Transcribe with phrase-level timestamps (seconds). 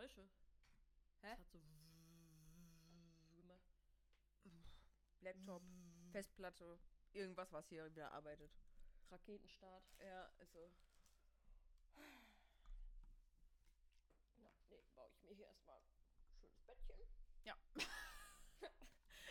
[0.00, 0.26] Geräusche.
[1.20, 1.28] Hä?
[1.28, 1.60] Das hat so
[3.36, 3.60] gemacht.
[5.20, 5.62] Laptop,
[6.10, 6.80] Festplatte,
[7.12, 8.50] irgendwas, was hier wieder arbeitet.
[9.10, 9.84] Raketenstart.
[9.98, 10.72] Ja, ist so.
[14.38, 15.84] Ja, nee, baue ich mir hier erstmal ein
[16.40, 16.96] schönes Bettchen.
[17.44, 17.54] Ja.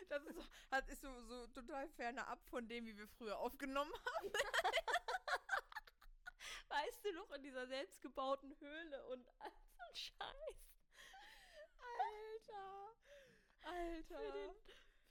[0.07, 3.37] Das ist, so, hat, ist so, so total ferner ab von dem, wie wir früher
[3.37, 4.33] aufgenommen haben.
[6.69, 9.29] Weißt du noch, in dieser selbstgebauten Höhle und
[9.99, 10.55] Scheiß.
[11.99, 12.95] Alter.
[13.61, 14.17] Alter.
[14.19, 14.51] Für den,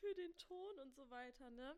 [0.00, 1.76] für den Ton und so weiter, ne?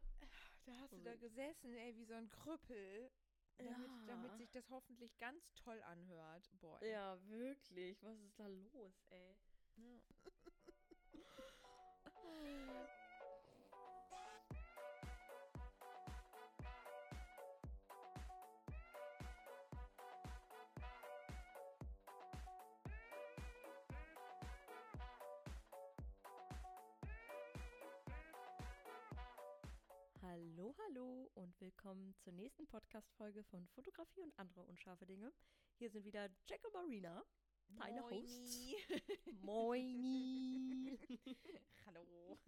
[0.66, 3.10] da hast du da gesessen, ey, wie so ein Krüppel.
[3.58, 4.06] Damit, Ja.
[4.06, 6.48] damit sich das hoffentlich ganz toll anhört.
[6.60, 6.80] Boah.
[6.80, 6.92] ey.
[6.92, 8.02] Ja, wirklich.
[8.02, 9.36] Was ist da los, ey?
[9.76, 10.00] Ja.
[30.30, 35.32] Hallo, hallo und willkommen zur nächsten Podcast-Folge von Fotografie und andere unscharfe Dinge.
[35.74, 37.24] Hier sind wieder Jack und Marina,
[37.70, 38.76] deine Hosts.
[39.42, 40.96] Moini.
[41.84, 42.38] Hallo.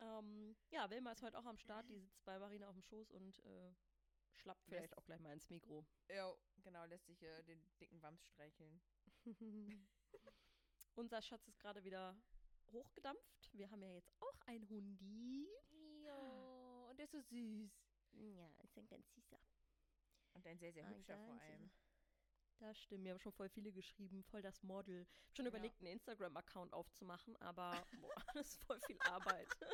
[0.00, 1.88] ähm, ja, Wilma ist heute auch am Start.
[1.88, 3.72] Die sitzt bei Marina auf dem Schoß und äh,
[4.34, 5.84] schlappt vielleicht Lässt- auch gleich mal ins Mikro.
[6.08, 8.80] Ja, genau, lässt sich äh, den dicken Wams streicheln.
[10.94, 12.16] Unser Schatz ist gerade wieder
[12.70, 13.52] hochgedampft.
[13.52, 15.48] Wir haben ja jetzt auch ein Hundi.
[16.04, 16.47] Ja,
[16.98, 17.70] und der ist so süß.
[18.12, 19.38] Ja, ist ein ganz süßer.
[20.32, 21.70] Und ein sehr, sehr Ein hübscher vor allem.
[22.58, 25.06] Das stimmt, mir haben schon voll viele geschrieben, voll das Model.
[25.28, 29.46] Hab schon überlegt, einen Instagram-Account aufzumachen, aber boah, das ist voll viel Arbeit.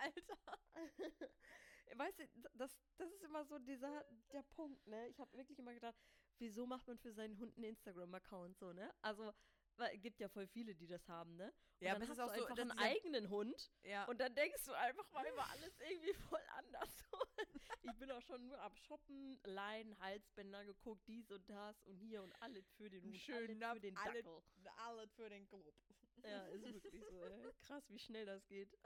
[0.00, 0.58] Alter.
[1.94, 5.06] weißt du, das, das ist immer so dieser, der Punkt, ne?
[5.08, 5.96] Ich habe wirklich immer gedacht,
[6.38, 8.92] wieso macht man für seinen Hund einen Instagram-Account so, ne?
[9.02, 9.32] Also,
[9.80, 11.46] weil es gibt ja voll viele, die das haben, ne?
[11.80, 14.04] Und Ja, dann hast du auch so, einfach dass einen dieser- eigenen Hund Ja.
[14.04, 17.04] und dann denkst du einfach mal über alles irgendwie voll anders.
[17.82, 22.22] ich bin auch schon nur am Shoppen, Leinen, Halsbänder geguckt, dies und das und hier
[22.22, 24.42] und alles für den Hund, Schön alles für den alles, Dackel.
[24.76, 25.74] alles für den Club.
[26.22, 27.24] Ja, ist wirklich so.
[27.24, 27.50] Ey.
[27.66, 28.78] Krass, wie schnell das geht.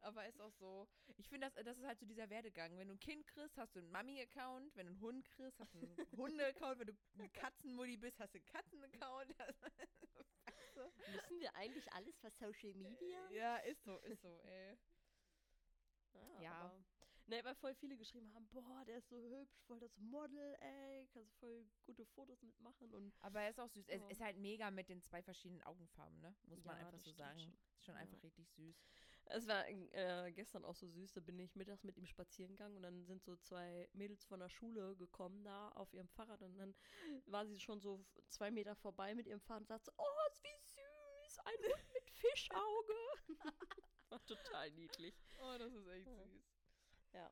[0.00, 0.88] Aber ist auch so.
[1.16, 2.76] Ich finde, das, das ist halt so dieser Werdegang.
[2.78, 4.74] Wenn du ein Kind kriegst, hast du einen Mami-Account.
[4.76, 6.78] Wenn du einen Hund kriegst, hast du einen Hunde-Account.
[6.78, 9.34] Wenn du eine Katzenmutti bist, hast du einen Katzen-Account.
[11.12, 13.30] Müssen wir eigentlich alles für Social Media?
[13.30, 14.78] ja, ist so, ist so, ey.
[16.12, 16.40] Ja.
[16.42, 16.52] Ja.
[16.52, 16.84] Aber,
[17.26, 21.08] ne, weil voll viele geschrieben haben, boah, der ist so hübsch, voll das Model, ey,
[21.12, 23.86] kannst voll gute Fotos mitmachen und Aber er ist auch süß.
[23.88, 24.08] Ja.
[24.08, 26.34] ist halt mega mit den zwei verschiedenen Augenfarben, ne?
[26.44, 27.38] Muss man Ja, einfach das so sagen.
[27.40, 27.58] schon.
[27.76, 28.76] Ist schon einfach richtig süß.
[29.30, 32.76] Es war äh, gestern auch so süß, da bin ich mittags mit ihm spazieren gegangen
[32.76, 36.56] und dann sind so zwei Mädels von der Schule gekommen da auf ihrem Fahrrad und
[36.56, 36.74] dann
[37.26, 40.42] war sie schon so zwei Meter vorbei mit ihrem Fahrrad und sagte so, oh, ist
[40.42, 42.94] wie süß, ein Hund mit Fischauge.
[44.10, 45.14] war total niedlich.
[45.40, 46.54] Oh, das ist echt süß.
[47.12, 47.30] Ja.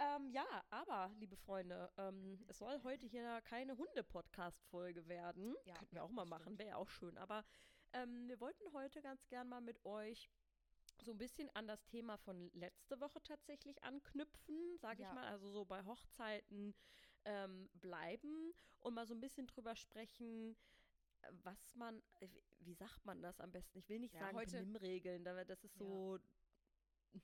[0.00, 5.56] Ähm, ja, aber, liebe Freunde, ähm, es soll heute hier keine Hunde-Podcast-Folge werden.
[5.64, 6.58] Ja, Könnten wir auch mal das machen, stimmt.
[6.60, 7.18] wäre ja auch schön.
[7.18, 7.44] Aber
[7.92, 10.30] ähm, wir wollten heute ganz gern mal mit euch
[11.04, 15.14] so ein bisschen an das Thema von letzte Woche tatsächlich anknüpfen, sage ich Ja.
[15.14, 16.74] mal, also so bei Hochzeiten
[17.24, 20.56] ähm, bleiben und mal so ein bisschen drüber sprechen,
[21.42, 22.02] was man,
[22.60, 23.78] wie- sagt man das am besten?
[23.78, 26.18] Ich will nicht Ja, sagen heute- Benimmregeln, da- das ist so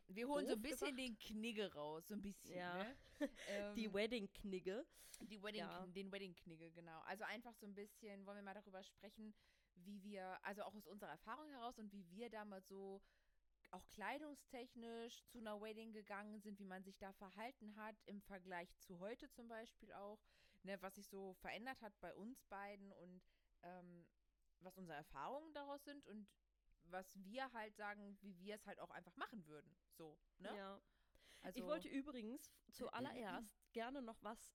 [0.09, 0.99] Wir holen so ein bisschen gesagt.
[0.99, 2.57] den Knigge raus, so ein bisschen.
[2.57, 2.75] Ja.
[2.85, 2.97] Ne?
[3.49, 4.85] ähm, die Wedding-Knigge.
[5.21, 5.87] Die Wedding, Ja.
[5.87, 7.01] den Wedding-Knigge, genau.
[7.03, 9.33] Also einfach so ein bisschen, wollen wir mal darüber sprechen,
[9.77, 13.01] wie wir, also auch aus unserer Erfahrung heraus und wie wir damals so
[13.75, 18.75] auch kleidungstechnisch zu einer Wedding gegangen sind, wie man sich da verhalten hat im Vergleich
[18.79, 20.21] zu heute zum Beispiel auch,
[20.63, 23.23] ne, was sich so verändert hat bei uns beiden und
[23.63, 24.07] ähm,
[24.61, 26.29] was unsere Erfahrungen daraus sind und
[26.85, 29.77] was wir halt sagen, wie wir es halt auch einfach machen würden.
[29.91, 30.55] So, ne?
[30.57, 30.81] Ja.
[31.43, 34.55] Also, ich wollte übrigens zuallererst gerne noch was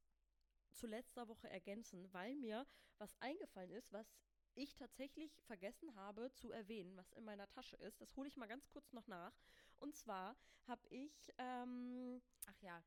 [0.72, 2.66] zu letzter Woche ergänzen, weil mir
[2.98, 4.16] was eingefallen ist, was
[4.56, 8.00] ich tatsächlich vergessen habe zu erwähnen, was in meiner Tasche ist.
[8.01, 9.34] Das hole ich mal ganz kurz noch nach.
[9.78, 10.36] Und zwar
[10.68, 12.84] habe ich ähm, ach ja.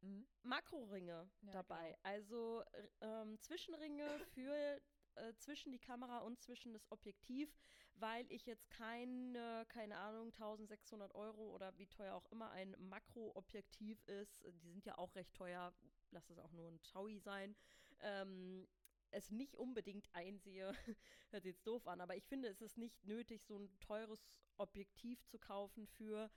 [0.00, 0.26] Mhm.
[0.42, 1.90] Makroringe Ja, dabei.
[1.90, 1.98] genau.
[2.02, 4.80] Also r- ähm, Zwischenringe für
[5.14, 7.54] äh, zwischen die Kamera und zwischen das Objektiv,
[7.94, 14.02] weil ich jetzt keine, keine Ahnung, 1600 Euro oder wie teuer auch immer ein Makroobjektiv
[14.08, 15.72] ist, die sind ja auch recht teuer,
[16.10, 17.54] lass es auch nur ein Taui sein,
[18.00, 18.66] ähm,
[19.12, 20.72] es nicht unbedingt einsehe,
[21.30, 24.26] hört sich jetzt doof an, aber ich finde, es ist nicht nötig, so ein teures
[24.58, 26.30] Objektiv zu kaufen für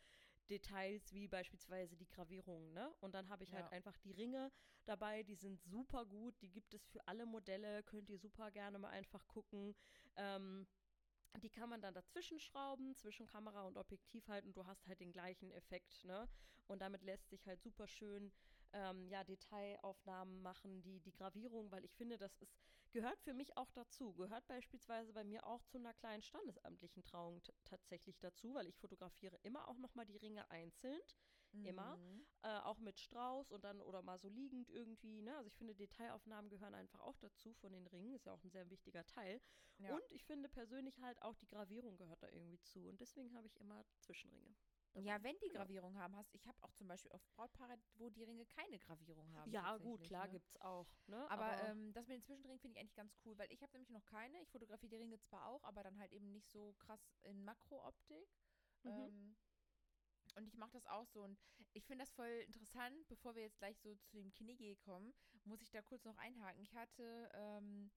[0.49, 2.93] Details wie beispielsweise die Gravierungen, ne?
[3.01, 3.71] Und dann habe ich halt Ja.
[3.71, 4.51] einfach die Ringe
[4.85, 8.77] dabei, die sind super gut, die gibt es für alle Modelle, könnt ihr super gerne
[8.77, 9.75] mal einfach gucken.
[10.17, 10.67] Ähm,
[11.41, 15.11] die kann man dann dazwischen schrauben, zwischen Kamera und Objektiv halten, du hast halt den
[15.11, 16.29] gleichen Effekt, ne?
[16.67, 18.31] Und damit lässt sich halt super schön
[18.75, 22.59] ähm, ja, Detailaufnahmen machen, die, die Gravierung, weil ich finde, das ist,
[22.91, 24.13] gehört für mich auch dazu.
[24.13, 29.37] Gehört beispielsweise bei mir auch zu einer kleinen standesamtlichen Trauung tatsächlich dazu, weil ich fotografiere
[29.43, 30.99] immer auch nochmal die Ringe einzeln,
[31.63, 31.95] immer.
[31.95, 32.25] Mhm.
[32.43, 35.35] äh, auch mit Strauß und dann oder mal so liegend irgendwie, ne?
[35.37, 38.51] Also ich finde, Detailaufnahmen gehören einfach auch dazu von den Ringen, ist ja auch ein
[38.51, 39.41] sehr wichtiger Teil.
[39.77, 39.93] Ja.
[39.93, 42.87] Und ich finde persönlich halt auch die Gravierung gehört da irgendwie zu.
[42.87, 44.53] Und deswegen habe ich immer Zwischenringe.
[45.03, 45.59] Ja, wenn die Genau.
[45.59, 49.33] Gravierung haben, hast ich habe auch zum Beispiel oft Brautpaare, wo die Ringe keine Gravierung
[49.35, 49.51] haben.
[49.51, 50.33] Ja, gut, klar ne?
[50.33, 50.87] gibt's auch.
[51.07, 51.29] Ne?
[51.29, 53.89] Aber, ähm, das mit den Zwischenringen finde ich eigentlich ganz cool, weil ich habe nämlich
[53.89, 54.41] noch keine.
[54.41, 58.29] Ich fotografiere die Ringe zwar auch, aber dann halt eben nicht so krass in Makrooptik.
[58.83, 58.91] Mhm.
[58.91, 59.35] Ähm,
[60.35, 61.23] und ich mache das auch so.
[61.23, 61.37] Und
[61.73, 63.07] ich finde das voll interessant.
[63.07, 65.13] Bevor wir jetzt gleich so zu dem Kinege kommen,
[65.43, 66.61] muss ich da kurz noch einhaken.
[66.61, 67.91] Ich hatte, ähm,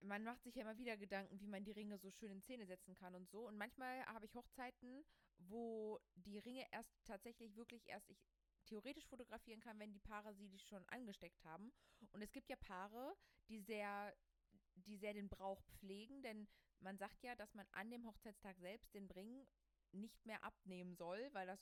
[0.00, 2.66] man macht sich ja immer wieder Gedanken, wie man die Ringe so schön in Szene
[2.66, 3.46] setzen kann und so.
[3.46, 5.04] Und manchmal habe ich Hochzeiten,
[5.38, 8.18] wo die Ringe erst tatsächlich wirklich erst ich
[8.66, 11.72] theoretisch fotografieren kann, wenn die Paare sie schon angesteckt haben.
[12.12, 13.16] Und es gibt ja Paare,
[13.48, 14.14] die sehr,
[14.74, 16.46] die sehr den Brauch pflegen, denn
[16.80, 19.46] man sagt ja, dass man an dem Hochzeitstag selbst den Ring
[19.92, 21.60] nicht mehr abnehmen soll, weil das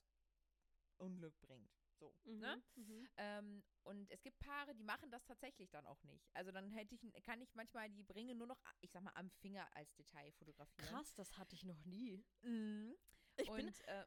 [0.98, 1.85] Unglück bringt.
[1.98, 2.62] So, mhm, ne?
[2.76, 3.08] mhm.
[3.16, 6.28] Ähm, und es gibt Paare, die machen das tatsächlich dann auch nicht.
[6.34, 9.30] Also dann hätte ich, kann ich manchmal die Ringe nur noch, ich sag mal, am
[9.30, 10.88] Finger als Detail fotografieren.
[10.90, 12.22] Krass, das hatte ich noch nie.
[12.42, 12.94] Mhm.
[13.36, 13.74] Ich und bin.
[13.86, 14.04] äh,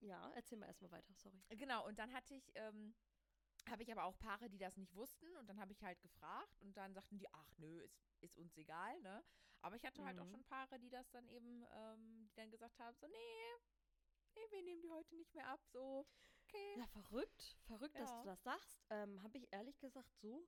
[0.00, 1.42] Ja, erzähl mal erstmal weiter, sorry.
[1.50, 2.94] Genau, und dann hatte ich, ähm,
[3.68, 6.60] habe ich aber auch Paare, die das nicht wussten und dann habe ich halt gefragt
[6.62, 9.24] und dann sagten die, ach nö, ist, ist uns egal, ne?
[9.60, 10.30] Aber ich hatte halt auch Mhm.
[10.30, 13.52] schon Paare, die das dann eben, ähm, die dann gesagt haben, so, nee,
[14.34, 16.06] nee, wir nehmen die heute nicht mehr ab, so,
[16.48, 16.78] okay.
[16.78, 17.56] Ja, verrückt.
[17.66, 18.20] Verrückt, dass Ja.
[18.22, 18.84] du das sagst.
[18.90, 20.46] Ähm, habe ich ehrlich gesagt so.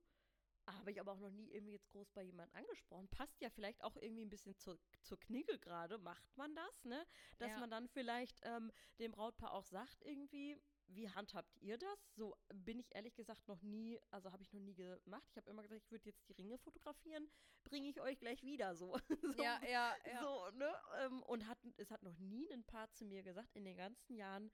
[0.67, 3.07] Habe ich aber auch noch nie irgendwie jetzt groß bei jemand angesprochen.
[3.09, 5.97] Passt ja vielleicht auch irgendwie ein bisschen zur, zur Knigge gerade.
[5.97, 7.03] Macht man das, ne?
[7.39, 7.59] Dass Ja.
[7.59, 10.55] man dann vielleicht ähm, dem Brautpaar auch sagt, irgendwie,
[10.87, 12.13] wie handhabt ihr das?
[12.15, 15.27] So bin ich ehrlich gesagt noch nie, also habe ich noch nie gemacht.
[15.31, 17.27] Ich habe immer gesagt, ich würde jetzt die Ringe fotografieren,
[17.63, 18.97] bringe ich euch gleich wieder so.
[19.35, 20.21] so Ja, ja, ja.
[20.21, 20.71] So, ne?
[20.99, 24.15] Ähm, und hat, es hat noch nie ein Paar zu mir gesagt, in den ganzen
[24.15, 24.51] Jahren,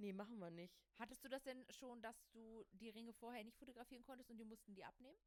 [0.00, 0.74] nee, machen wir nicht.
[0.98, 4.44] Hattest du das denn schon, dass du die Ringe vorher nicht fotografieren konntest und die
[4.44, 5.18] mussten die abnehmen?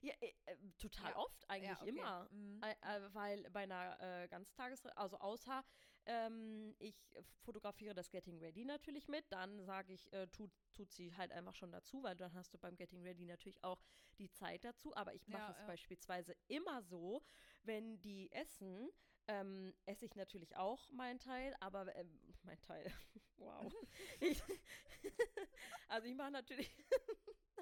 [0.00, 1.16] Ja, äh, äh, total Ja.
[1.16, 1.90] oft, eigentlich ja, okay.
[1.90, 2.28] immer.
[2.30, 2.60] Mhm.
[2.62, 5.64] Äh, äh, weil bei einer äh, Ganztages, also außer
[6.06, 11.14] ähm, ich fotografiere das Getting Ready natürlich mit, dann sage ich, äh, tut, tut sie
[11.14, 13.82] halt einfach schon dazu, weil dann hast du beim Getting Ready natürlich auch
[14.18, 14.94] die Zeit dazu.
[14.96, 17.22] Aber ich mache Ja, es beispielsweise immer so,
[17.62, 18.90] wenn die essen,
[19.28, 22.92] ähm, esse ich natürlich auch meinen Teil, aber ähm, mein Teil,
[23.36, 23.72] wow.
[24.20, 24.42] ich,
[25.88, 26.70] also ich mache natürlich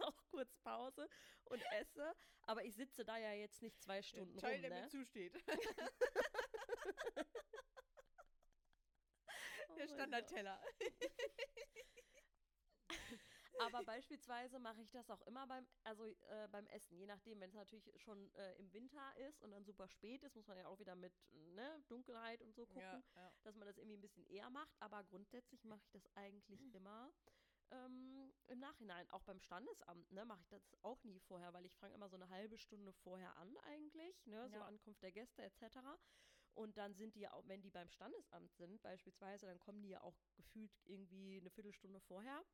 [0.00, 1.08] auch kurz Pause
[1.44, 4.80] und esse, aber ich sitze da ja jetzt nicht zwei Stunden Teil, rum, der ne?
[4.82, 5.34] mir zusteht.
[9.68, 10.60] Oh der mein Standardteller.
[13.66, 17.50] Aber beispielsweise mache ich das auch immer beim, also äh, beim Essen, je nachdem, wenn
[17.50, 20.66] es natürlich schon äh, im Winter ist und dann super spät ist, muss man ja
[20.66, 23.32] auch wieder mit ne, Dunkelheit und so gucken, Ja, ja.
[23.42, 24.74] dass man das irgendwie ein bisschen eher macht.
[24.80, 27.12] Aber grundsätzlich mache ich das eigentlich immer
[27.70, 29.08] ähm, im Nachhinein.
[29.10, 32.16] Auch beim Standesamt, ne, mache ich das auch nie vorher, weil ich fange immer so
[32.16, 34.66] eine halbe Stunde vorher an eigentlich, ne, so Ja.
[34.66, 35.78] Ankunft der Gäste etc.
[36.54, 39.90] Und dann sind die ja auch, wenn die beim Standesamt sind, beispielsweise, dann kommen die
[39.90, 42.44] ja auch gefühlt irgendwie eine Viertelstunde vorher.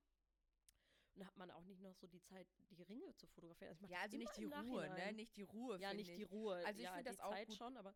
[1.25, 3.71] Hat man auch nicht noch so die Zeit, die Ringe zu fotografieren.
[3.73, 5.13] Also Ja, also nicht die Ruhe, ne?
[5.13, 5.79] Nicht die Ruhe.
[5.81, 6.17] Ja, nicht ich.
[6.17, 6.57] die Ruhe.
[6.67, 7.57] Also ich ja, find die das auch Zeit gut.
[7.57, 7.95] schon, aber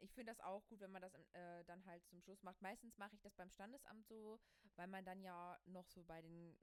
[0.00, 2.60] Ich finde das auch gut, wenn man das äh, dann halt zum Schluss macht.
[2.62, 4.38] Meistens mache ich das beim Standesamt so,
[4.76, 6.56] weil man dann ja noch so bei den,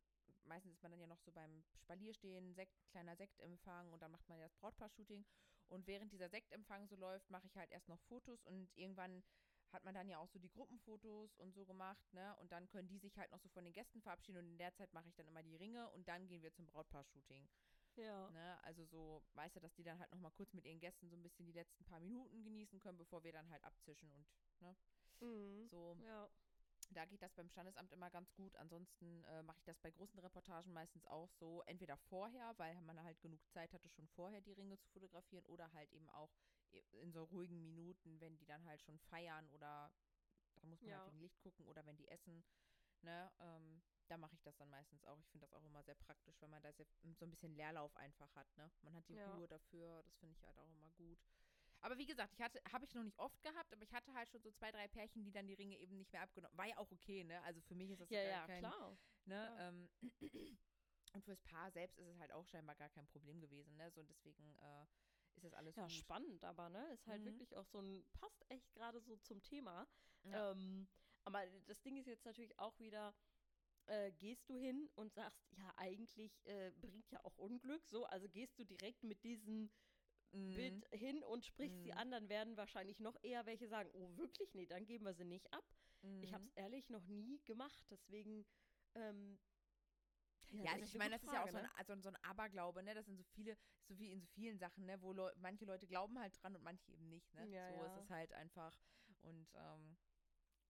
[0.45, 4.11] meistens ist man dann ja noch so beim Spalier stehen, Sekt, kleiner Sektempfang und dann
[4.11, 5.25] macht man ja das Brautpaar-Shooting.
[5.67, 9.23] Und während dieser Sektempfang so läuft, mache ich halt erst noch Fotos und irgendwann
[9.71, 12.35] hat man dann ja auch so die Gruppenfotos und so gemacht, ne?
[12.37, 14.73] Und dann können die sich halt noch so von den Gästen verabschieden und in der
[14.73, 17.47] Zeit mache ich dann immer die Ringe und dann gehen wir zum Brautpaar-Shooting.
[17.95, 18.29] ja.
[18.29, 18.57] Ne?
[18.63, 21.23] Also so, weißt du, dass die dann halt nochmal kurz mit ihren Gästen so ein
[21.23, 24.25] bisschen die letzten paar Minuten genießen können, bevor wir dann halt abzischen und
[24.59, 24.75] ne,
[25.21, 25.69] Mhm.
[25.69, 25.97] so.
[25.99, 26.29] Ja.
[26.91, 28.55] Da geht das beim Standesamt immer ganz gut.
[28.57, 33.01] Ansonsten äh, mache ich das bei großen Reportagen meistens auch so, entweder vorher, weil man
[33.03, 36.29] halt genug Zeit hatte, schon vorher die Ringe zu fotografieren, oder halt eben auch
[37.01, 39.91] in so ruhigen Minuten, wenn die dann halt schon feiern oder
[40.61, 40.97] da muss man Ja.
[40.97, 42.43] halt wegen Licht gucken oder wenn die essen,
[43.01, 45.19] ne, ähm, da mache ich das dann meistens auch.
[45.19, 46.85] Ich finde das auch immer sehr praktisch, wenn man da sehr,
[47.19, 48.71] so ein bisschen Leerlauf einfach hat, ne?
[48.81, 49.33] Man hat die Ja.
[49.35, 51.19] Ruhe dafür, das finde ich halt auch immer gut.
[51.81, 54.29] Aber wie gesagt, ich hatte, habe ich noch nicht oft gehabt, aber ich hatte halt
[54.29, 56.57] schon so zwei, drei Pärchen, die dann die Ringe eben nicht mehr abgenommen.
[56.57, 57.41] War ja auch okay, ne?
[57.43, 58.97] Also für mich ist das Ja, gar ja, kein, klar.
[59.25, 59.35] Ne?
[59.47, 59.59] klar.
[59.69, 59.89] Ähm,
[61.13, 63.91] und fürs Paar selbst ist es halt auch scheinbar gar kein Problem gewesen, ne?
[63.91, 64.85] So und deswegen äh,
[65.35, 65.91] ist das alles Ja, gut.
[65.91, 67.25] spannend, aber ne, ist halt Mhm.
[67.25, 69.87] wirklich auch so ein, passt echt gerade so zum Thema.
[70.23, 70.51] Ja.
[70.51, 70.87] Ähm,
[71.23, 73.13] aber das Ding ist jetzt natürlich auch wieder,
[73.87, 78.27] äh, gehst du hin und sagst, ja, eigentlich äh, bringt ja auch Unglück, so, also
[78.29, 79.69] gehst du direkt mit diesem
[80.31, 80.55] Mhm.
[80.55, 81.97] Bild hin und sprichst die Mhm.
[81.97, 84.53] anderen, werden wahrscheinlich noch eher welche sagen, oh, wirklich?
[84.53, 85.65] Nee, dann geben wir sie nicht ab.
[86.21, 86.47] Ich habe Mhm.
[86.47, 88.45] es ehrlich noch nie gemacht, deswegen,
[88.95, 89.39] ähm,
[90.63, 92.01] Ja, das also ich eine meine, das gute ist ja auch Frage, so ein, also
[92.01, 92.93] so ein Aberglaube, ne?
[92.93, 95.01] Das sind so viele, so wie in so vielen Sachen, ne?
[95.01, 97.47] Wo Leu manche Leute glauben halt dran und manche eben nicht, ne?
[97.47, 97.85] Ja, so ja.
[97.87, 98.77] ist es halt einfach.
[99.21, 99.97] Und ähm,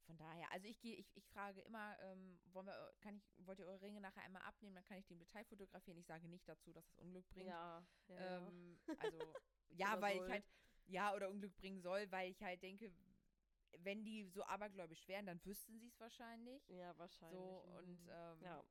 [0.06, 3.60] von daher, also ich gehe, ich, ich frage immer, ähm, wollen wir, kann ich, wollt
[3.60, 5.98] ihr eure Ringe nachher einmal abnehmen, dann kann ich den Detail fotografieren.
[5.98, 7.48] Ich sage nicht dazu, dass es Unglück bringt.
[7.48, 8.38] Ja, ja, ja.
[8.38, 9.18] Ähm, also,
[9.70, 10.26] ja, Oder weil soll.
[10.26, 10.46] ich halt,
[10.86, 12.94] ja, oder Unglück bringen soll, weil ich halt denke,
[13.80, 16.68] wenn die so abergläubisch wären, dann wüssten sie es wahrscheinlich.
[16.70, 17.40] ja, wahrscheinlich.
[17.40, 18.10] So, und mhm.
[18.12, 18.64] ähm, ja.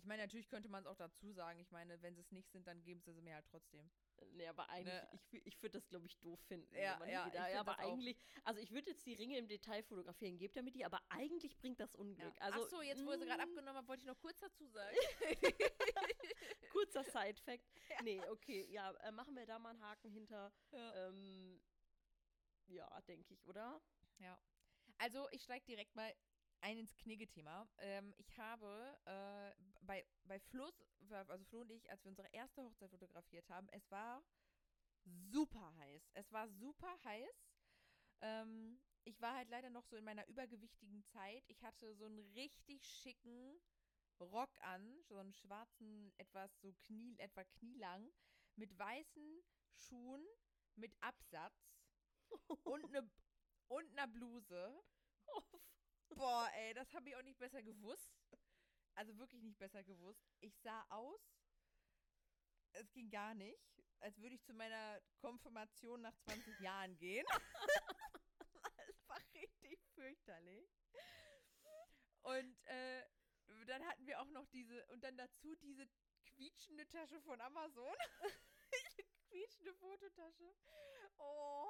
[0.00, 1.58] Ja, ich meine, natürlich könnte man es auch dazu sagen.
[1.60, 3.90] Ich meine, wenn sie es nicht sind, dann geben sie sie mir halt trotzdem.
[4.32, 5.20] Nee, aber eigentlich, Ne?
[5.30, 6.74] ich, ich würde das, glaube ich, doof finden.
[6.74, 7.92] Ja, ja, ich ja, aber das auch.
[7.92, 11.56] eigentlich, also ich würde jetzt die Ringe im Detail fotografieren, gebt damit die, aber eigentlich
[11.58, 12.32] bringt das Unglück.
[12.40, 14.66] Also, Ach so, jetzt, wo sie gerade mm, abgenommen haben, wollte ich noch kurz dazu
[14.68, 14.96] sagen.
[16.72, 17.64] Kurzer Side-Fact.
[18.02, 20.52] Nee, okay, ja, äh, machen wir da mal einen Haken hinter.
[20.72, 21.08] ja.
[21.08, 21.60] Ähm,
[22.66, 23.80] ja, denke ich, oder?
[24.98, 26.14] Also, ich steige direkt mal
[26.60, 27.68] ein ins Knigge-Thema.
[27.78, 29.52] Ähm, ich habe äh,
[29.82, 30.74] bei, bei Fluss,
[31.10, 34.22] also Flo und ich, als wir unsere erste Hochzeit fotografiert haben, es war
[35.04, 36.10] super heiß.
[36.14, 37.50] Es war super heiß.
[38.22, 41.44] Ähm, ich war halt leider noch so in meiner übergewichtigen Zeit.
[41.48, 43.60] Ich hatte so einen richtig schicken
[44.20, 48.12] Rock an, so einen schwarzen, etwas so knie, etwa knielang,
[48.56, 49.42] mit weißen
[49.74, 50.22] Schuhen,
[50.76, 51.54] mit Absatz
[52.64, 53.08] und eine
[53.68, 54.82] und einer Bluse.
[56.10, 58.12] Boah, ey, das habe ich auch nicht besser gewusst.
[58.94, 60.22] Also wirklich nicht besser gewusst.
[60.40, 61.20] Ich sah aus,
[62.72, 67.26] es ging gar nicht, als würde ich zu meiner Konfirmation nach 20 Jahren gehen.
[68.88, 70.70] Es war richtig fürchterlich.
[72.22, 73.02] Und äh,
[73.66, 75.88] dann hatten wir auch noch diese, und dann dazu diese
[76.26, 77.94] quietschende Tasche von Amazon.
[79.28, 80.54] quietschende Fototasche.
[81.18, 81.69] Oh.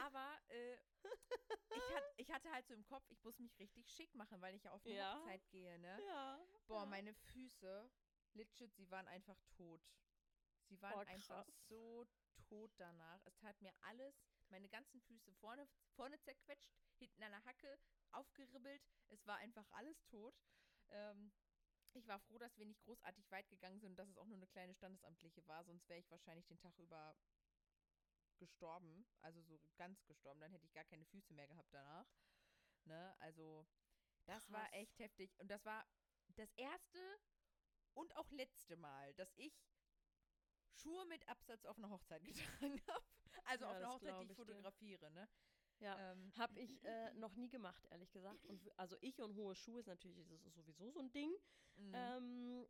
[0.00, 0.76] Aber äh,
[1.70, 4.54] ich, hat, ich hatte halt so im Kopf, ich muss mich richtig schick machen, weil
[4.54, 5.14] ich ja auf eine Ja.
[5.18, 6.00] Hochzeit gehe, ne?
[6.06, 6.40] Ja.
[6.66, 6.86] Boah, ja.
[6.86, 7.90] meine Füße,
[8.34, 9.82] legit, sie waren einfach tot.
[10.68, 12.06] Sie waren Oh, einfach so
[12.48, 13.20] tot danach.
[13.24, 14.14] Es tat mir alles,
[14.48, 15.66] meine ganzen Füße vorne,
[15.96, 17.78] vorne zerquetscht, hinten an der Hacke
[18.12, 18.82] aufgeribbelt.
[19.08, 20.34] Es war einfach alles tot.
[20.90, 21.32] Ähm,
[21.92, 24.36] ich war froh, dass wir nicht großartig weit gegangen sind und dass es auch nur
[24.36, 27.16] eine kleine standesamtliche war, sonst wäre ich wahrscheinlich den Tag über
[28.40, 32.08] gestorben, also so ganz gestorben, dann hätte ich gar keine Füße mehr gehabt danach.
[32.86, 33.16] Ne?
[33.20, 33.66] Also
[34.26, 34.74] das war Krass.
[34.74, 35.86] echt heftig und das war
[36.36, 37.00] das erste
[37.94, 39.54] und auch letzte Mal, dass ich
[40.72, 43.04] Schuhe mit Absatz auf einer Hochzeit getragen habe.
[43.44, 44.64] Also Ja, auf einer das Hochzeit, die ich ich dir.
[44.64, 45.28] fotografiere, ne?
[45.80, 45.98] Ja.
[46.12, 48.44] Ähm, Hab ich äh, noch nie gemacht, ehrlich gesagt.
[48.46, 51.32] Und, also ich und hohe Schuhe ist natürlich das ist sowieso so ein Ding.
[51.76, 51.94] mhm.
[51.94, 52.66] Ähm,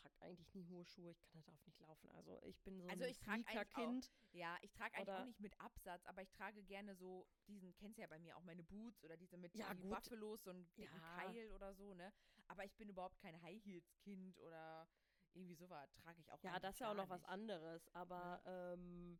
[0.00, 2.08] trage eigentlich nie hohe Schuhe, ich kann da drauf nicht laufen.
[2.10, 4.02] Also ich bin so Also ein ich trag eigentlich auch-.
[4.32, 7.98] Ja, ich trage eigentlich auch nicht mit Absatz, aber ich trage gerne so diesen, kennst
[7.98, 9.82] du ja bei mir auch meine Boots oder diese mit Ja, die.
[9.82, 11.24] Buffalos, so einen dicken Ja.
[11.24, 12.12] Keil oder so, ne?
[12.48, 14.88] Aber ich bin überhaupt kein High Heels Kind oder
[15.34, 17.30] irgendwie sowas trage ich auch Ja, das ist ja auch noch was nicht.
[17.30, 17.88] anderes.
[17.94, 19.18] Aber ähm,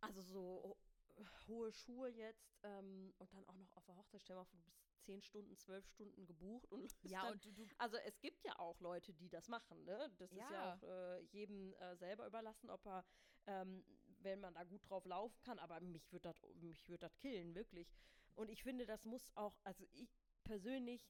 [0.00, 0.76] also so
[1.16, 4.58] ho- hohe Schuhe jetzt ähm, und dann auch noch auf der Hochzeit, stell mal vor,
[4.58, 8.20] du bist zehn Stunden, zwölf Stunden gebucht und Ja, dann und du, du Also es
[8.20, 10.10] gibt ja auch Leute, die das machen, ne?
[10.18, 10.74] Das ist ja Ja.
[10.74, 13.04] auch äh, jedem äh, selber überlassen, ob er,
[13.46, 13.84] ähm,
[14.20, 17.54] wenn man da gut drauf laufen kann, aber mich würde das mich würd das killen,
[17.54, 17.88] wirklich.
[18.34, 20.10] Und ich finde, das muss auch, also ich
[20.44, 21.06] persönlich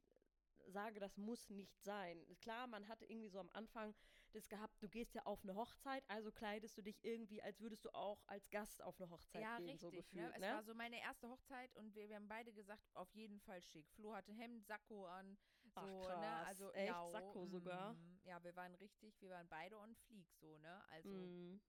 [0.67, 2.25] sage, das muss nicht sein.
[2.41, 3.95] Klar, man hatte irgendwie so am Anfang
[4.35, 7.85] das gehabt, du gehst ja auf eine Hochzeit, also kleidest du dich irgendwie, als würdest
[7.85, 9.81] du auch als Gast auf eine Hochzeit ja, gehen, richtig.
[9.81, 9.97] so ne?
[9.97, 10.33] gefühlt.
[10.35, 10.53] Es Ne?
[10.53, 13.91] war so meine erste Hochzeit und wir, wir haben beide gesagt, auf jeden Fall schick.
[13.93, 15.37] Flo hatte Hemd, Sakko an.
[15.75, 16.07] So, Ach, Ne?
[16.07, 16.47] krass.
[16.49, 16.89] Also, Echt?
[16.89, 17.95] ja, Sakko sogar?
[17.95, 20.83] mm, Ja, wir waren richtig, wir waren beide on fleek, so, ne?
[20.91, 21.61] Also, Mm.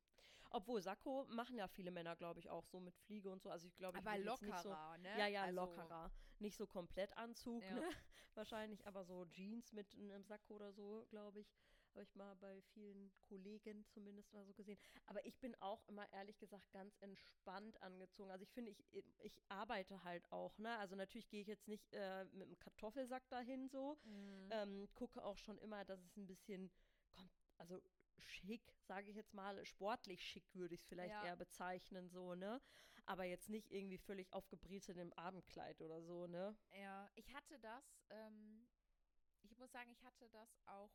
[0.50, 3.50] Obwohl, Sakko machen ja viele Männer, glaube ich, auch so mit Fliege und so.
[3.50, 5.18] Also ich glaube, ich aber nicht so, lockerer, ne?
[5.18, 6.12] Ja, ja, also, lockerer.
[6.40, 7.74] Nicht so komplett Anzug, Ja.
[7.76, 7.82] ne?
[8.36, 11.48] Wahrscheinlich, aber so Jeans mit einem Sakko oder so, glaube ich.
[11.94, 14.80] Habe ich mal bei vielen Kollegen zumindest mal so gesehen.
[15.06, 18.32] Aber ich bin auch immer ehrlich gesagt ganz entspannt angezogen.
[18.32, 18.84] Also ich finde, ich,
[19.20, 20.76] ich arbeite halt auch, ne?
[20.80, 23.96] Also natürlich gehe ich jetzt nicht äh, mit einem Kartoffelsack dahin so.
[24.04, 24.52] Mm.
[24.52, 26.72] Ähm, gucke auch schon immer, dass es ein bisschen
[27.12, 27.80] kommt, also
[28.18, 31.26] schick, sage ich jetzt mal, sportlich schick würde ich es vielleicht Ja.
[31.26, 32.60] eher bezeichnen, so, ne?
[33.06, 36.56] Aber jetzt nicht irgendwie völlig aufgebrezelt in einem Abendkleid oder so, ne?
[36.72, 38.68] Ja, ich hatte das, ähm,
[39.44, 40.92] ich muss sagen, ich hatte das auch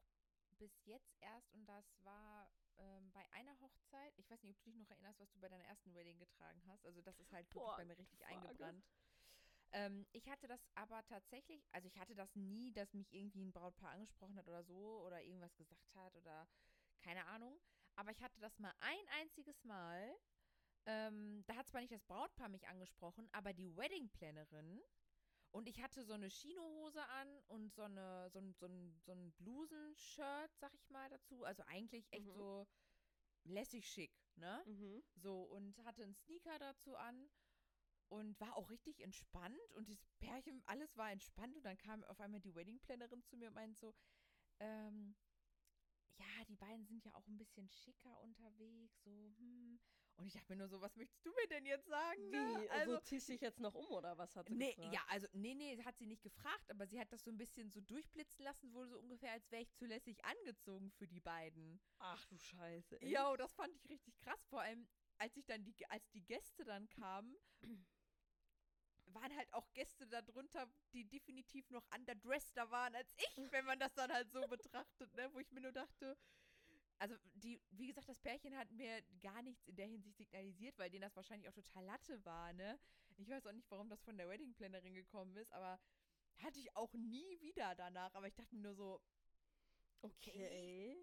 [0.58, 4.12] bis jetzt erst und das war ähm, bei einer Hochzeit.
[4.16, 6.62] Ich weiß nicht, ob du dich noch erinnerst, was du bei deiner ersten Wedding getragen
[6.66, 6.84] hast.
[6.86, 8.34] Also das ist halt wirklich Boah, bei mir richtig Frage.
[8.34, 8.84] eingebrannt.
[9.72, 13.52] Ähm, ich hatte das aber tatsächlich, also ich hatte das nie, dass mich irgendwie ein
[13.52, 16.48] Brautpaar angesprochen hat oder so oder irgendwas gesagt hat oder
[17.00, 17.58] keine Ahnung.
[17.96, 20.16] Aber ich hatte das mal ein einziges Mal.
[20.86, 24.80] Ähm, da hat zwar nicht das Brautpaar mich angesprochen, aber die Weddingplannerin.
[25.50, 29.12] Und ich hatte so eine Chinohose an und so, eine, so, ein, so, ein, so
[29.12, 31.44] ein Blusenshirt, sag ich mal, dazu.
[31.44, 32.34] Also eigentlich echt Mhm.
[32.34, 32.66] so
[33.44, 34.62] lässig schick, ne?
[34.66, 35.02] Mhm.
[35.16, 37.30] So, und hatte einen Sneaker dazu an
[38.08, 39.58] und war auch richtig entspannt.
[39.74, 41.56] Und das Pärchen, alles war entspannt.
[41.56, 43.94] Und dann kam auf einmal die Weddingplannerin zu mir und meinte so,
[44.60, 45.16] ähm,
[46.18, 49.80] ja, die beiden sind ja auch ein bisschen schicker unterwegs, so, hm.
[50.18, 52.30] Und ich dachte mir nur so, was möchtest du mir denn jetzt sagen?
[52.30, 52.60] Ne?
[52.62, 52.70] Wie?
[52.70, 54.94] Also, ziehst du dich jetzt noch um oder was hat sie Nee, gefragt?
[54.94, 57.70] ja, also, nee, nee, hat sie nicht gefragt, aber sie hat das so ein bisschen
[57.70, 61.80] so durchblitzen lassen, wohl so ungefähr, als wäre ich zu lässig angezogen für die beiden.
[61.98, 62.98] Ach du Scheiße.
[63.04, 64.44] Ja, das fand ich richtig krass.
[64.48, 67.36] Vor allem, als ich dann die, als die Gäste dann kamen,
[69.06, 73.94] waren halt auch Gäste darunter, die definitiv noch underdresseder waren als ich, wenn man das
[73.94, 75.32] dann halt so betrachtet, ne?
[75.32, 76.16] Wo ich mir nur dachte,
[76.98, 80.90] also die, wie gesagt, das Pärchen hat mir gar nichts in der Hinsicht signalisiert, weil
[80.90, 82.78] denen das wahrscheinlich auch total Latte war, ne?
[83.16, 85.78] Ich weiß auch nicht, warum das von der Weddingplannerin gekommen ist, aber
[86.42, 88.14] hatte ich auch nie wieder danach.
[88.14, 89.00] Aber ich dachte mir nur so,
[90.02, 90.96] Okay.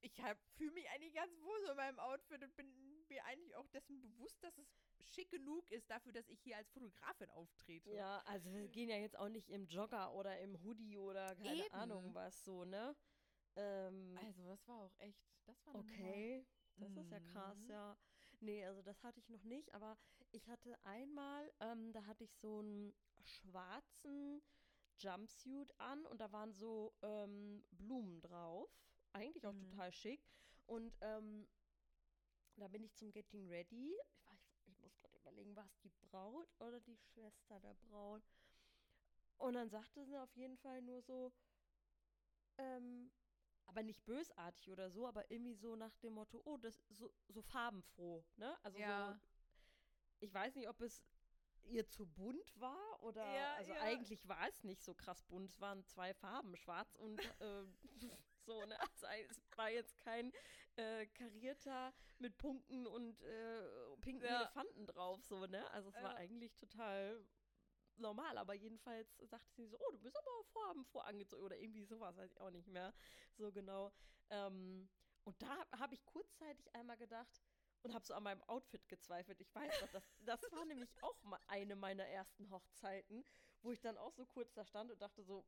[0.00, 0.12] ich
[0.56, 2.66] fühle mich eigentlich ganz wohl so in meinem Outfit und bin
[3.08, 4.66] mir eigentlich auch dessen bewusst, dass es
[5.14, 7.90] schick genug ist dafür, dass ich hier als Fotografin auftrete.
[7.94, 11.64] Ja, also wir gehen ja jetzt auch nicht im Jogger oder im Hoodie oder keine
[11.64, 11.74] Eben.
[11.74, 12.94] Ahnung was so, ne?
[13.56, 16.46] Ähm, Also das war auch echt, das war okay,
[16.80, 17.68] das ist ja krass, Mhm.
[17.68, 17.96] ja.
[18.40, 19.96] Nee, also das hatte ich noch nicht, aber
[20.32, 24.42] ich hatte einmal, ähm, da hatte ich so einen schwarzen
[24.98, 28.70] Jumpsuit an und da waren so ähm, Blumen drauf.
[29.12, 29.70] Eigentlich auch Mhm.
[29.70, 30.26] total schick.
[30.66, 31.48] Und ähm,
[32.56, 33.94] da bin ich zum Getting Ready.
[34.12, 38.22] Ich, weiß, ich muss gerade überlegen, war es die Braut oder die Schwester der Braut?
[39.38, 41.32] Und dann sagte sie auf jeden Fall nur so,
[42.58, 43.10] ähm,
[43.66, 47.12] aber nicht bösartig oder so, aber irgendwie so nach dem Motto, oh, das ist so,
[47.28, 48.56] so farbenfroh, ne?
[48.62, 49.12] Also Ja.
[49.12, 49.28] so,
[50.20, 51.02] ich weiß nicht, ob es
[51.64, 53.80] ihr zu bunt war oder, Ja, also ja.
[53.80, 57.64] eigentlich war es nicht so krass bunt, es waren zwei Farben, schwarz und äh,
[58.46, 58.78] so, ne?
[58.80, 60.32] Also es war jetzt kein
[60.76, 64.26] äh, karierter mit Punkten und äh, pinken.
[64.26, 65.68] Elefanten drauf, so, ne?
[65.70, 67.24] Also es war eigentlich total
[67.98, 72.16] normal, aber jedenfalls sagte sie so, oh, du bist aber farbenfroh angezogen oder irgendwie sowas,
[72.16, 72.92] weiß ich auch nicht mehr
[73.36, 73.92] so genau.
[74.30, 74.88] Ähm,
[75.24, 77.42] und da habe ich kurzzeitig einmal gedacht
[77.82, 79.40] und habe so an meinem Outfit gezweifelt.
[79.40, 83.24] Ich weiß noch, das, das war nämlich auch mal eine meiner ersten Hochzeiten,
[83.62, 85.44] wo ich dann auch so kurz da stand und dachte so,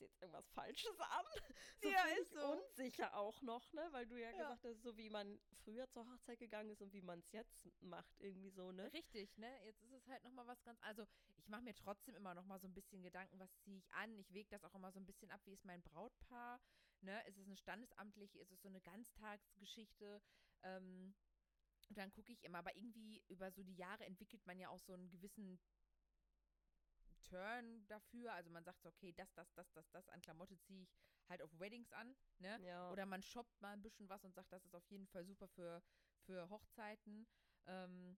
[0.00, 1.24] du jetzt irgendwas Falsches an?
[1.80, 2.52] So Ja, ist so.
[2.52, 3.86] unsicher auch noch, ne?
[3.92, 4.38] Weil du ja, Ja.
[4.38, 7.68] gesagt hast, so wie man früher zur Hochzeit gegangen ist und wie man es jetzt
[7.80, 8.92] macht, irgendwie so, ne?
[8.92, 9.64] Richtig, ne?
[9.64, 10.80] Jetzt ist es halt nochmal was ganz.
[10.82, 11.06] Also,
[11.36, 14.18] ich mache mir trotzdem immer nochmal so ein bisschen Gedanken, was ziehe ich an.
[14.18, 16.60] Ich wege das auch immer so ein bisschen ab, wie ist mein Brautpaar,
[17.00, 17.22] ne?
[17.26, 20.20] Ist es eine standesamtliche, ist es so eine Ganztagsgeschichte?
[20.62, 21.14] Ähm,
[21.88, 24.80] und dann gucke ich immer, aber irgendwie über so die Jahre entwickelt man ja auch
[24.80, 25.58] so einen gewissen
[27.28, 28.32] Turn dafür.
[28.32, 30.96] Also man sagt so, okay, das, das, das, das, das an Klamotte ziehe ich
[31.28, 32.58] halt auf Weddings an, ne?
[32.64, 32.90] Ja.
[32.90, 35.48] Oder man shoppt mal ein bisschen was und sagt, das ist auf jeden Fall super
[35.48, 35.82] für,
[36.24, 37.26] für Hochzeiten.
[37.66, 38.16] Ähm,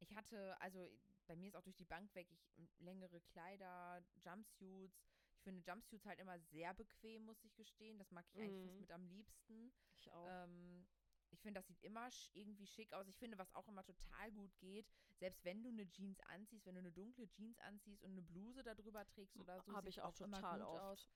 [0.00, 0.90] ich hatte, also
[1.26, 5.06] bei mir ist auch durch die Bank weg, ich längere Kleider, Jumpsuits.
[5.36, 7.98] Ich finde Jumpsuits halt immer sehr bequem, muss ich gestehen.
[7.98, 8.80] Das mag ich eigentlich fast Mhm.
[8.80, 9.72] mit am liebsten.
[9.94, 10.26] ich auch.
[10.28, 10.86] Ähm,
[11.32, 13.06] ich finde, das sieht immer sch- irgendwie schick aus.
[13.08, 14.86] Ich finde, was auch immer total gut geht,
[15.18, 18.62] selbst wenn du eine Jeans anziehst, wenn du eine dunkle Jeans anziehst und eine Bluse
[18.62, 20.80] darüber trägst oder so, Habe sieht ich auch immer total gut oft.
[20.80, 21.10] aus.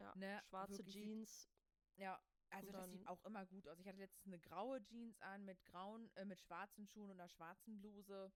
[0.00, 0.14] Ja.
[0.16, 1.50] ne, Schwarze wirklich sieht- Jeans.
[1.96, 3.78] Ja, also das sieht auch immer gut aus.
[3.78, 7.28] Ich hatte letztens eine graue Jeans an mit grauen, äh, mit schwarzen Schuhen und einer
[7.28, 8.32] schwarzen Bluse.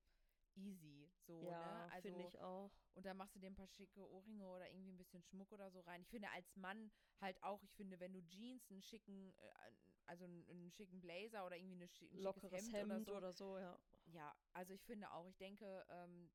[0.56, 1.92] Easy, so, Ja, ne?
[1.92, 2.70] Also, finde ich auch.
[2.94, 5.70] und dann machst du dir ein paar schicke Ohrringe oder irgendwie ein bisschen Schmuck oder
[5.70, 6.02] so rein.
[6.02, 6.90] Ich finde als Mann
[7.20, 9.72] halt auch, ich finde, wenn du Jeans, einen schicken, äh,
[10.06, 13.58] also einen, einen schicken Blazer oder irgendwie eine ein Lockeres schickes Hemd, Hemd, oder, so.
[13.58, 13.78] ja.
[14.12, 16.30] ja, also ich finde auch, ich denke, ähm,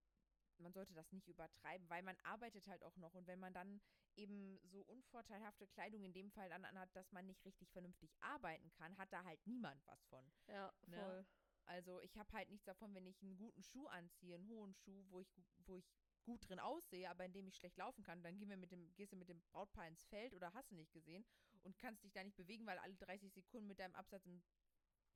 [0.57, 3.81] man sollte das nicht übertreiben, weil man arbeitet halt auch noch und wenn man dann
[4.15, 8.69] eben so unvorteilhafte Kleidung in dem Fall dann anhat, dass man nicht richtig vernünftig arbeiten
[8.73, 10.25] kann, hat da halt niemand was von.
[10.47, 11.25] Ja, Ne?
[11.69, 15.05] Also ich habe halt nichts davon, wenn ich einen guten Schuh anziehe, einen hohen Schuh,
[15.09, 15.31] wo ich,
[15.65, 18.23] wo ich gut drin aussehe, aber in dem ich schlecht laufen kann.
[18.23, 20.75] Dann gehen wir mit dem, gehst du mit dem Brautpaar ins Feld oder hast du
[20.75, 21.23] nicht gesehen.
[21.63, 24.41] und kannst dich da nicht bewegen, weil alle 30 Sekunden mit deinem Absatz im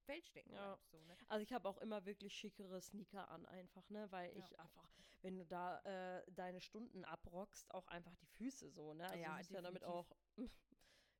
[0.05, 0.77] Feld stecken Ja.
[0.91, 1.17] So, ne?
[1.29, 4.11] Also ich habe auch immer wirklich schickere Sneaker an einfach, ne?
[4.11, 4.43] Weil Ja.
[4.45, 4.89] ich einfach,
[5.21, 9.07] wenn du da äh, deine Stunden abrockst, auch einfach die Füße so, ne?
[9.07, 10.11] Also Ja, du musst ja damit auch,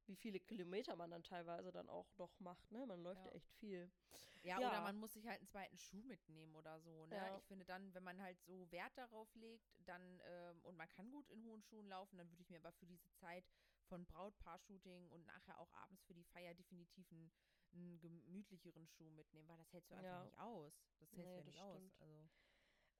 [0.08, 2.86] wie viele Kilometer man dann teilweise dann auch noch macht, ne?
[2.86, 3.36] Man läuft ja, Ja.
[3.38, 3.92] echt viel.
[4.44, 4.68] Ja, Ja.
[4.70, 7.16] oder man muss sich halt einen zweiten Schuh mitnehmen oder so, ne?
[7.16, 7.38] Ja.
[7.38, 11.10] Ich finde dann, wenn man halt so Wert darauf legt, dann, ähm, und man kann
[11.12, 13.46] gut in hohen Schuhen laufen, dann würde ich mir aber für diese Zeit
[13.88, 17.32] von Brautpaar-Shooting und nachher auch abends für die Feier definitiv einen,
[17.74, 20.84] einen gemütlicheren Schuh mitnehmen, weil das hältst du einfach nicht aus.
[21.00, 21.82] Das hältst Nee, du ja nicht aus.
[21.82, 22.02] stimmt.
[22.02, 22.30] Also,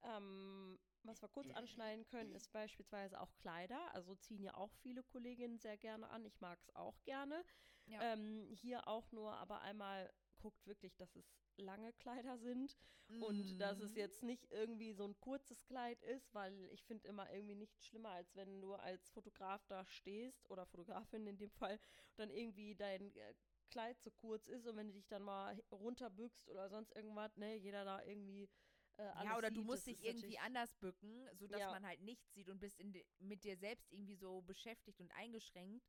[0.04, 3.94] Ähm, was wir kurz anschneiden können, ist beispielsweise auch Kleider.
[3.94, 6.24] Also ziehen ja auch viele Kolleginnen sehr gerne an.
[6.24, 7.44] Ich mag es auch gerne.
[7.86, 8.00] Ja.
[8.12, 12.78] Ähm, hier auch nur, aber einmal guckt wirklich, dass es lange Kleider sind
[13.20, 13.96] und dass es Mhm.
[13.98, 18.10] jetzt nicht irgendwie so ein kurzes Kleid ist, weil ich finde immer irgendwie nichts schlimmer,
[18.10, 21.78] als wenn du als Fotograf da stehst oder Fotografin in dem Fall,
[22.16, 23.34] dann irgendwie dein äh,
[23.70, 27.56] Kleid zu kurz ist und wenn du dich dann mal runterbückst oder sonst irgendwas, ne,
[27.56, 28.48] jeder da irgendwie
[28.96, 31.70] äh, Ja, oder du sieht, musst das dich irgendwie anders bücken, sodass Ja.
[31.70, 35.10] man halt nichts sieht und bist in de, mit dir selbst irgendwie so beschäftigt und
[35.12, 35.84] eingeschränkt,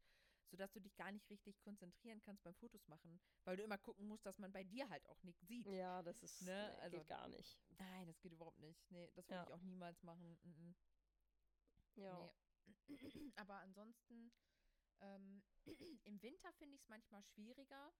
[0.52, 4.08] sodass du dich gar nicht richtig konzentrieren kannst beim Fotos machen, weil du immer gucken
[4.08, 5.66] musst, dass man bei dir halt auch nichts sieht.
[5.68, 7.60] Ja, das ist Ne, nee, also- geht gar nicht.
[7.80, 8.90] Nein, das geht überhaupt nicht.
[8.92, 9.44] Nee, das würde Ja.
[9.48, 10.38] ich auch niemals machen.
[10.44, 10.76] Mhm.
[11.96, 12.34] Ja.
[12.88, 12.98] Nee.
[13.36, 14.32] Aber ansonsten,
[15.02, 15.44] ähm,
[16.06, 17.94] im Winter finde ich es manchmal schwieriger.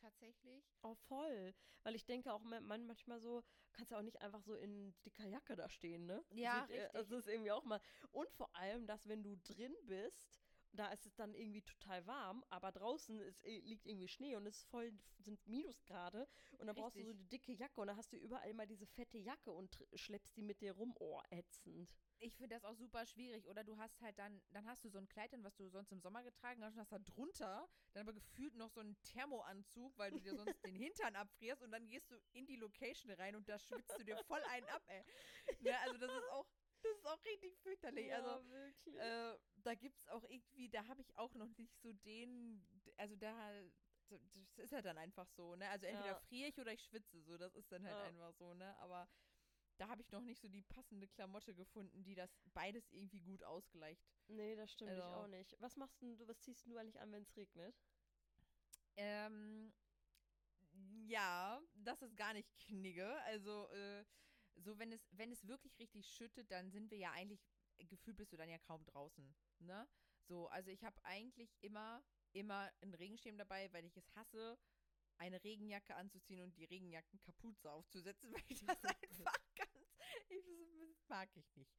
[0.00, 0.64] Tatsächlich.
[0.82, 1.54] Oh, voll.
[1.82, 4.94] Weil ich denke auch ma- man manchmal so, kannst ja auch nicht einfach so in
[5.04, 6.24] dicker Jacke da stehen, ne?
[6.30, 6.92] Ja, Sieht, äh, richtig.
[6.92, 7.80] Das ist irgendwie auch mal.
[8.10, 10.45] Und vor allem, dass wenn du drin bist,
[10.76, 14.46] da ist es dann irgendwie total warm, aber draußen ist, eh- liegt irgendwie Schnee und
[14.46, 17.20] es ist voll, sind Minusgrade und dann brauchst du so Richtig.
[17.20, 20.42] eine dicke Jacke und dann hast du überall mal diese fette Jacke und schleppst die
[20.42, 20.94] mit dir rum.
[20.98, 21.94] Oh, ätzend.
[22.18, 23.46] Ich finde das auch super schwierig.
[23.48, 25.92] Oder du hast halt dann, dann hast du so ein Kleid an, was du sonst
[25.92, 29.96] im Sommer getragen hast und hast da drunter dann aber gefühlt noch so einen Thermoanzug,
[29.98, 33.36] weil du dir sonst den Hintern abfrierst und dann gehst du in die Location rein
[33.36, 35.02] und da schwitzt du dir voll einen ab, ey.
[35.60, 36.46] Ne, also das ist auch,
[36.92, 38.14] das ist auch richtig fürchterlich.
[38.14, 38.96] also wirklich.
[38.96, 43.16] äh, da gibt es auch irgendwie, da habe ich auch noch nicht so den, also
[43.16, 43.62] da,
[44.08, 45.68] das ist halt dann einfach so, ne?
[45.70, 46.20] Also entweder Ja.
[46.20, 48.04] friere ich oder ich schwitze, so, das ist dann halt Ja.
[48.04, 48.76] einfach so, ne?
[48.78, 49.08] Aber
[49.78, 53.42] da habe ich noch nicht so die passende Klamotte gefunden, die das beides irgendwie gut
[53.44, 54.08] ausgleicht.
[54.28, 55.54] nee, das stimmt ich also- auch nicht.
[55.60, 57.74] Was machst denn du, was ziehst du eigentlich an, wenn es regnet?
[58.96, 59.72] Ähm,
[61.06, 63.20] ja, das ist gar nicht knigge.
[63.22, 64.04] Also, äh,
[64.56, 67.40] so wenn es, wenn es wirklich richtig schüttet, dann sind wir ja eigentlich,
[67.78, 69.88] gefühlt bist du dann ja kaum draußen, ne?
[70.28, 74.58] So, also ich habe eigentlich immer, immer einen Regenschirm dabei, weil ich es hasse,
[75.18, 79.94] eine Regenjacke anzuziehen und die Regenjackenkapuze aufzusetzen, weil ich das einfach ganz,
[80.28, 80.44] ich,
[80.80, 81.70] das mag ich nicht.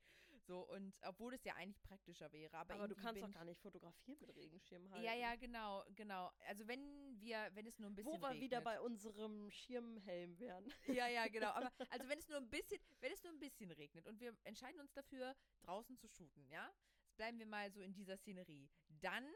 [0.47, 3.62] So, und obwohl es ja eigentlich praktischer wäre, aber, Aber, du kannst doch gar nicht
[3.62, 5.03] fotografieren mit Regenschirm halten.
[5.03, 6.31] ja, ja, genau, genau.
[6.47, 8.63] Also wenn wir, wenn es nur ein bisschen Wo wir wieder regnet.
[8.63, 10.71] bei unserem Schirmhelm wären.
[10.88, 11.49] Ja, ja, genau.
[11.49, 14.33] Aber also wenn es nur ein bisschen, wenn es nur ein bisschen regnet und wir
[14.45, 16.73] entscheiden uns dafür, draußen zu shooten, ja?
[17.03, 18.69] Jetzt bleiben wir mal so in dieser Szenerie.
[18.88, 19.27] Dann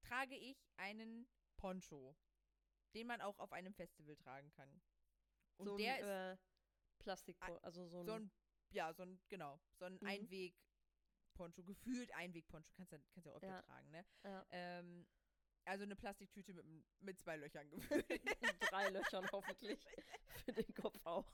[0.00, 2.16] trage ich einen Poncho,
[2.94, 4.80] den man auch auf einem Festival tragen kann.
[5.58, 6.36] Und so der ein, ist äh,
[6.98, 8.30] Plastik, also so ein, so ein,
[8.70, 10.06] ja, so ein, genau, so ein Mhm.
[10.06, 13.62] Einweg-Poncho, gefühlt Einweg-Poncho, kannst ja, kannst ja auch Ja.
[13.62, 14.04] tragen, ne?
[14.24, 15.06] ja, Ähm,
[15.64, 18.08] also eine Plastiktüte mit, mit zwei Löchern gefüllt.
[18.24, 19.84] mit drei Löchern hoffentlich.
[20.44, 21.26] Für den Kopf auch.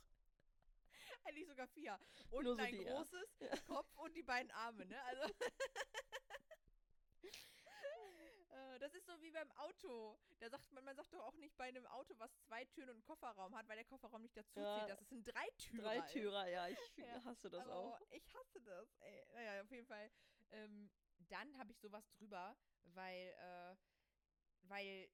[1.24, 1.98] Eigentlich sogar vier.
[2.30, 3.56] Und Nur so ein die, großes Ja.
[3.66, 5.02] Kopf und die beiden Arme, ne?
[5.04, 5.34] Also.
[8.82, 10.18] Das ist so wie beim Auto.
[10.40, 12.94] Da sagt man, man sagt doch auch nicht bei einem Auto, was zwei Türen und
[12.96, 14.74] einen Kofferraum hat, weil der Kofferraum nicht dazu Ja.
[14.74, 16.12] zählt, dass es ein Dreitürer Drei ist.
[16.12, 18.00] Türer, ja, ich Ja, hasse das Aber auch.
[18.10, 19.24] Ich hasse das, ey.
[19.34, 20.10] Naja, auf jeden Fall.
[20.50, 20.90] Ähm,
[21.28, 23.76] dann habe ich sowas drüber, weil, äh,
[24.62, 25.08] weil,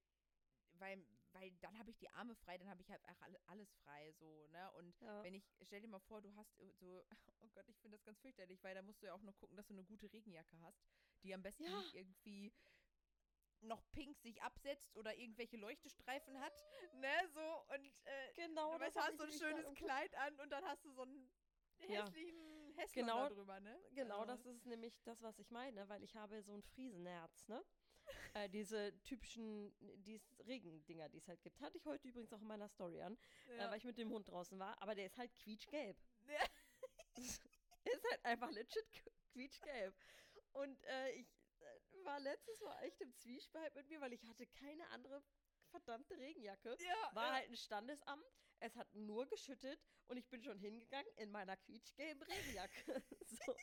[0.73, 3.03] weil, weil dann habe ich die Arme frei, dann habe ich halt
[3.45, 4.73] alles frei, so, ne?
[4.73, 5.23] Und Ja.
[5.23, 7.05] wenn ich, stell dir mal vor, du hast so,
[7.43, 9.59] oh Gott, ich finde das ganz fürchterlich, weil da musst du ja auch noch gucken,
[9.59, 10.81] dass du eine gute Regenjacke hast,
[11.23, 11.77] die am besten Ja.
[11.77, 12.51] nicht irgendwie
[13.63, 18.97] noch pink sich absetzt oder irgendwelche Leuchtestreifen hat, ne, so, und, äh, Genau, du das
[18.97, 19.75] hast so ein schönes.
[19.75, 21.31] Kleid an und dann hast du so einen
[21.89, 22.05] Ja.
[22.05, 23.81] hässlichen Hässler Genau- drüber, ne?
[23.93, 27.49] Genau, Also, das ist nämlich das, was ich meine, weil ich habe so ein Friesenherz,
[27.49, 27.65] ne?
[28.35, 31.61] äh, diese typischen, die Regendinger, die es halt gibt.
[31.61, 33.19] Hatte ich heute übrigens auch in meiner Story an,
[33.49, 33.71] äh, ja.
[33.71, 35.97] weil ich mit dem Hund draußen war, aber der ist halt quietschgelb.
[36.29, 36.45] Ja.
[37.85, 39.95] ist halt einfach legit qu- quietschgelb.
[40.53, 41.38] Und äh, ich äh,
[42.09, 45.23] war letztes Mal echt im Zwiespalt mit mir, weil ich hatte keine andere
[45.71, 46.77] verdammte Regenjacke.
[46.81, 47.33] ja, War ja.
[47.35, 48.25] halt ein Standesamt.
[48.61, 53.03] Es hat nur geschüttet und ich bin schon hingegangen in meiner quietschgelben Regenjacke.
[53.27, 53.55] so.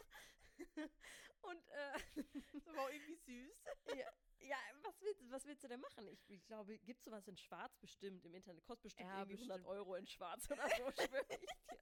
[1.41, 1.99] und äh,
[2.65, 3.63] Das auch irgendwie süß.
[3.95, 6.08] ja, ja, was willst, was willst du denn machen?
[6.08, 8.63] Ich, ich glaube, gibt es sowas in Schwarz bestimmt im Internet?
[8.63, 9.67] Kostet bestimmt Ja, irgendwie 100 bestimmt.
[9.75, 11.79] Euro in Schwarz oder so, schwöre ich dir.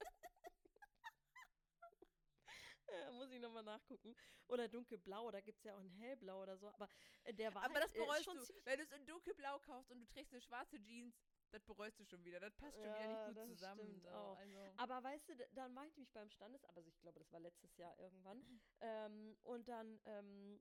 [3.14, 4.16] Muss ich nochmal nachgucken.
[4.48, 6.68] Oder dunkelblau, da gibt es ja auch ein hellblau oder so.
[6.70, 6.88] Aber
[7.24, 8.46] äh, der war Aber halt, das äh, bereust schon du.
[8.66, 11.16] Wenn du es in dunkelblau kaufst und du trägst eine schwarze Jeans,
[11.52, 12.40] das bereust du schon wieder.
[12.40, 14.08] Das passt schon wieder Ja, nicht gut zusammen.
[14.08, 14.38] auch.
[14.38, 14.74] Also.
[14.78, 17.78] Aber weißt du, dann war ich nämlich beim Standesamt, also ich glaube, das war letztes
[17.78, 18.44] Jahr irgendwann.
[18.82, 20.60] Ähm, und dann ähm,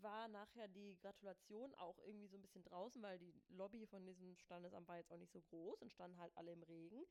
[0.00, 4.36] war nachher die Gratulation auch irgendwie so ein bisschen draußen, weil die Lobby von diesem
[4.38, 7.04] Standesamt war jetzt auch nicht so groß und standen halt alle im Regen.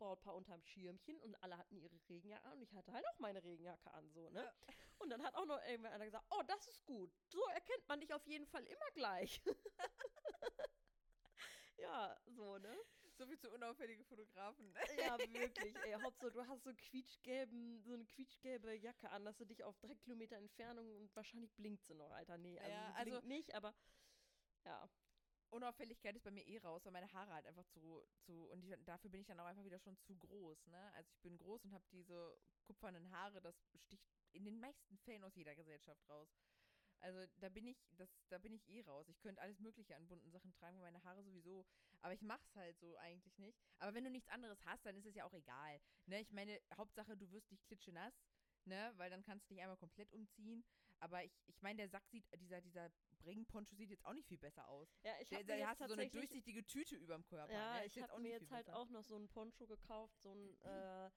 [0.00, 3.44] Brautpaar unterm Schirmchen und alle hatten ihre Regenjacke an und ich hatte halt auch meine
[3.44, 4.42] Regenjacke an, so, ne?
[4.42, 4.74] Ja.
[4.98, 7.12] Und dann hat auch noch irgendwer einer gesagt, oh, das ist gut.
[7.28, 9.42] So erkennt man dich auf jeden Fall immer gleich.
[11.78, 12.76] ja, so, ne?
[13.18, 14.74] So viel zu unauffällige Fotografen.
[14.96, 15.76] Ja, wirklich.
[15.84, 19.78] Ey, Hauptsache, du hast so quietschgelben, so eine quietschgelbe Jacke an, dass du dich auf
[19.80, 22.38] drei Kilometer Entfernung und wahrscheinlich blinkt sie noch, Alter.
[22.38, 23.74] Nee, also Ja, sie blinkt also- nicht, aber
[24.64, 24.88] ja.
[25.50, 28.74] Unauffälligkeit ist bei mir eh raus, weil meine Haare halt einfach zu, zu und die,
[28.84, 30.92] dafür bin ich dann auch einfach wieder schon zu groß, ne?
[30.94, 35.24] Also ich bin groß und habe diese kupfernen Haare, das sticht in den meisten Fällen
[35.24, 36.28] aus jeder Gesellschaft raus.
[37.00, 39.08] Also da bin ich, das, da bin ich eh raus.
[39.08, 41.66] Ich könnte alles Mögliche an bunten Sachen tragen, meine Haare sowieso,
[42.02, 43.58] aber ich mach's halt so eigentlich nicht.
[43.78, 45.80] Aber wenn du nichts anderes hast, dann ist es ja auch egal.
[46.06, 46.20] Ne?
[46.20, 48.14] Ich meine, Hauptsache, du wirst nicht klitschenass,
[48.66, 48.92] ne?
[48.96, 50.64] Weil dann kannst du dich einmal komplett umziehen.
[51.00, 54.38] Aber ich, ich meine, der Sack sieht, dieser, dieser Bring-Poncho sieht jetzt auch nicht viel
[54.38, 54.88] besser aus.
[55.02, 57.52] Ja, ich Der, habe jetzt hast du so eine durchsichtige Tüte überm Körper.
[57.52, 57.86] ja, ne?
[57.86, 58.78] Ich habe mir jetzt halt besser.
[58.78, 61.10] auch noch so einen Poncho gekauft, so ein, äh,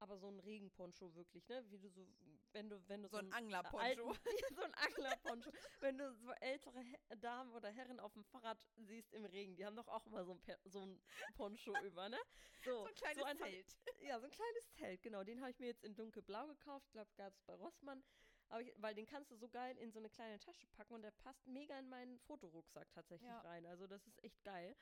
[0.00, 1.64] aber so ein Regenponcho wirklich, ne?
[1.70, 2.06] Wie du so,
[2.52, 4.14] wenn du, wenn du so ein einen Anglerponcho.
[4.54, 5.50] so ein Anglerponcho.
[5.80, 6.84] Wenn du so ältere
[7.20, 10.32] Damen oder Herren auf dem Fahrrad siehst im Regen, die haben doch auch immer so
[10.32, 11.00] ein, Per- so ein
[11.34, 12.18] Poncho über, ne?
[12.64, 13.76] So ein kleines einen hab- Zelt.
[14.00, 15.24] Ja, so ein kleines Zelt, genau.
[15.24, 16.86] Den habe ich mir jetzt in dunkelblau gekauft.
[16.86, 18.02] Ich glaube, gab es bei Rossmann.
[18.48, 21.02] Aber ich, weil den kannst du so geil in so eine kleine Tasche packen und
[21.02, 23.40] der passt mega in meinen Fotorucksack tatsächlich Ja.
[23.40, 23.66] rein.
[23.66, 24.74] Also das ist echt geil.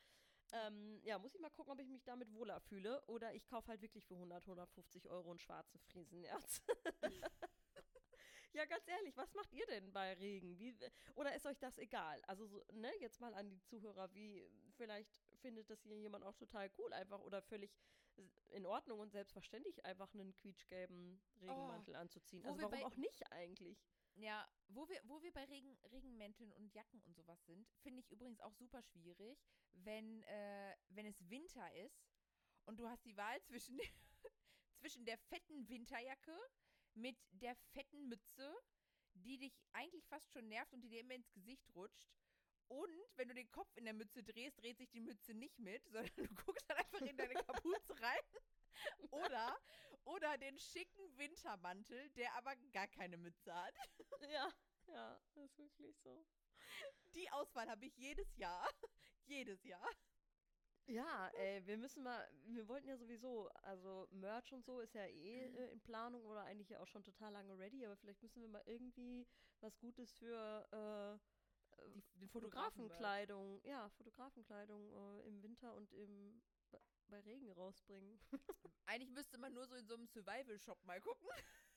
[0.52, 3.02] Ähm, ja, muss ich mal gucken, ob ich mich damit wohler fühle.
[3.06, 6.62] Oder ich kaufe halt wirklich für 100, 150 Euro einen schwarzen Friesenerz.
[8.52, 10.56] ja, ganz ehrlich, was macht ihr denn bei Regen?
[10.58, 10.76] Wie,
[11.16, 12.22] oder ist euch das egal?
[12.26, 16.36] Also, so, ne, jetzt mal an die Zuhörer, wie vielleicht findet das hier jemand auch
[16.36, 17.76] total cool einfach oder völlig
[18.50, 22.44] in Ordnung und selbstverständlich einfach einen quietschgelben Regenmantel anzuziehen.
[22.44, 23.78] wo Also warum auch nicht eigentlich?
[24.14, 28.10] Ja, wo wir, wo wir bei Regen, Regenmänteln und Jacken und sowas sind, finde ich
[28.10, 29.38] übrigens auch super schwierig,
[29.72, 32.08] wenn, äh, wenn es Winter ist
[32.64, 33.78] und du hast die Wahl zwischen,
[34.78, 36.38] zwischen der fetten Winterjacke
[36.94, 38.56] mit der fetten Mütze,
[39.12, 42.08] die dich eigentlich fast schon nervt und die dir immer ins Gesicht rutscht.
[42.68, 45.82] Und wenn du den Kopf in der Mütze drehst, dreht sich die Mütze nicht mit,
[45.90, 48.20] sondern du guckst dann einfach in deine Kapuze rein.
[49.10, 49.56] Oder,
[50.04, 53.74] oder den schicken Wintermantel, der aber gar keine Mütze hat.
[54.28, 54.52] Ja,
[54.88, 56.26] ja, das ist wirklich so.
[57.14, 58.68] Die Auswahl habe ich jedes Jahr.
[59.26, 59.88] jedes Jahr.
[60.88, 65.04] Ja, ey, wir müssen mal, wir wollten ja sowieso, also Merch und so ist ja
[65.04, 68.40] eh äh, in Planung oder eigentlich ja auch schon total lange ready, aber vielleicht müssen
[68.40, 69.26] wir mal irgendwie
[69.60, 71.18] was Gutes für äh,
[71.78, 76.42] äh, Die, Fotografenkleidung, ja, Fotografenkleidung äh, im Winter und im
[77.08, 78.18] bei- Regen rausbringen.
[78.86, 81.28] Eigentlich müsste man nur so in so einem Survival-Shop mal gucken.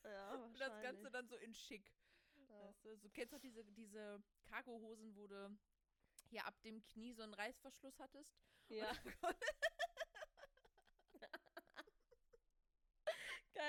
[0.03, 1.91] ja, Und das Ganze dann so in schick.
[2.49, 2.67] Ja.
[2.67, 5.57] Weißt du, so kennst du diese, diese Cargohosen, wo du
[6.29, 8.31] hier ab dem Knie so einen Reißverschluss hattest?
[8.69, 8.91] ja.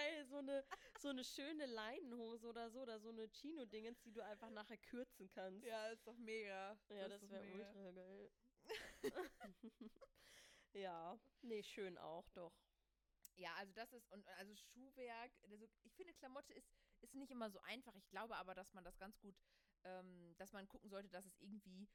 [0.00, 0.64] Geil, so eine,
[0.98, 5.28] so eine schöne Leinenhose oder so, oder so eine Chino-Dingens, die du einfach nachher kürzen
[5.28, 5.66] kannst.
[5.66, 6.78] Ja, ist doch mega.
[6.88, 8.30] Ja, das doch wäre ultra geil.
[10.72, 12.52] ja, nee, schön auch, doch.
[13.36, 16.70] Ja, also das ist, und also Schuhwerk, also ich finde, Klamotte ist,
[17.02, 17.94] ist nicht immer so einfach.
[17.94, 19.34] Ich glaube aber, dass man das ganz gut,
[19.84, 21.88] ähm, dass man gucken sollte, dass es irgendwie,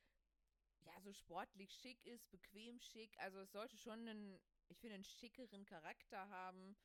[0.81, 3.15] ja, so sportlich schick ist, bequem schick.
[3.19, 6.75] Also es sollte schon einen, ich finde, einen schickeren Charakter haben.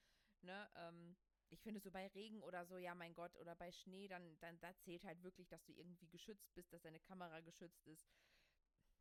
[0.42, 0.70] Ne?
[0.76, 1.16] Ähm,
[1.50, 4.59] ich finde so bei Regen oder so, ja, mein Gott, oder bei Schnee, dann, dann
[4.61, 8.09] da zählt halt wirklich, dass du irgendwie geschützt bist, dass deine Kamera geschützt ist.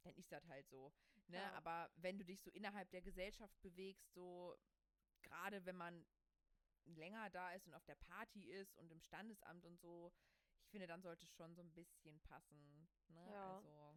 [0.03, 0.91] Dann ist das halt so.
[1.27, 1.37] Ne?
[1.37, 1.51] Ja.
[1.53, 4.57] Aber wenn du dich so innerhalb der Gesellschaft bewegst, so
[5.21, 6.05] gerade wenn man
[6.85, 10.11] länger da ist und auf der Party ist und im Standesamt und so,
[10.61, 12.87] ich finde, dann sollte es schon so ein bisschen passen.
[13.09, 13.31] Ne?
[13.31, 13.55] Ja.
[13.55, 13.88] Also,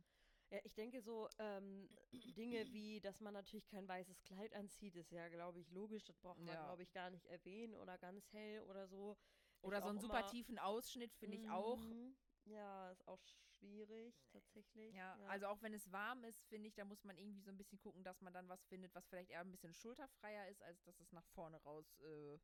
[0.52, 1.88] Ja, ich denke so ähm,
[2.36, 6.04] Dinge wie, dass man natürlich kein weißes Kleid anzieht, ist ja, glaube ich, logisch.
[6.04, 6.64] Das braucht man, Ja.
[6.66, 9.16] glaube ich, gar nicht erwähnen oder ganz hell oder so.
[9.62, 11.78] oder Ist so einen super immer- tiefen Ausschnitt finde ich auch.
[11.78, 12.14] Mhm.
[12.44, 13.22] Ja, ist auch
[13.56, 14.94] schwierig, tatsächlich.
[14.96, 17.56] Ja, also auch wenn es warm ist, finde ich, da muss man irgendwie so ein
[17.56, 20.82] bisschen gucken, dass man dann was findet, was vielleicht eher ein bisschen schulterfreier ist, als
[20.82, 21.86] dass es nach vorne raus.
[22.00, 22.38] Äh,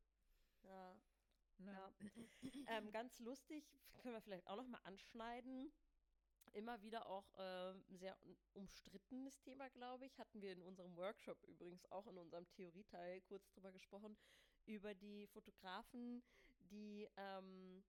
[0.63, 0.99] Ja,
[1.57, 1.73] Ne?
[1.73, 1.93] Ja.
[2.77, 3.65] ähm, ganz lustig,
[3.97, 5.69] können wir vielleicht auch noch mal anschneiden.
[6.53, 8.17] Immer wieder auch äh, sehr
[8.53, 10.17] umstrittenes Thema, glaube ich.
[10.19, 14.17] Hatten wir in unserem Workshop übrigens auch in unserem Theorieteil kurz drüber gesprochen,
[14.65, 16.23] über die Fotografen,
[16.71, 17.83] die ähm,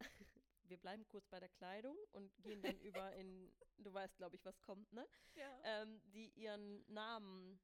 [0.64, 4.44] wir bleiben kurz bei der Kleidung und gehen dann über in, du weißt, glaube ich,
[4.44, 5.06] was kommt, ne?
[5.34, 5.58] Ja.
[5.64, 7.60] Ähm, die ihren Namen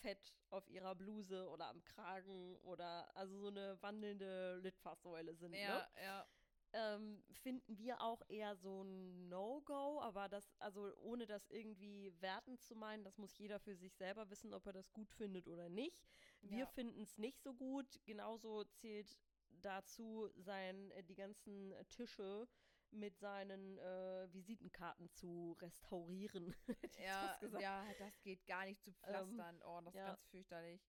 [0.00, 5.78] fett auf ihrer Bluse oder am Kragen oder also so eine wandelnde Litfaßsäule sind, ja,
[5.78, 5.88] ne?
[6.02, 6.26] ja.
[6.74, 12.62] Ähm, finden wir auch eher so ein No-Go, aber das, also ohne das irgendwie wertend
[12.62, 15.68] zu meinen, das muss jeder für sich selber wissen, ob er das gut findet oder
[15.68, 16.08] nicht.
[16.40, 16.66] Wir Ja.
[16.68, 18.00] finden es nicht so gut.
[18.06, 19.18] Genauso zählt
[19.60, 22.48] dazu, sein, äh, die ganzen Tische
[22.90, 26.54] mit seinen äh, Visitenkarten zu restaurieren.
[26.98, 29.60] Ja, ja, das geht gar nicht zu pflastern.
[29.62, 30.00] oh, das ja.
[30.02, 30.80] ist ganz fürchterlich.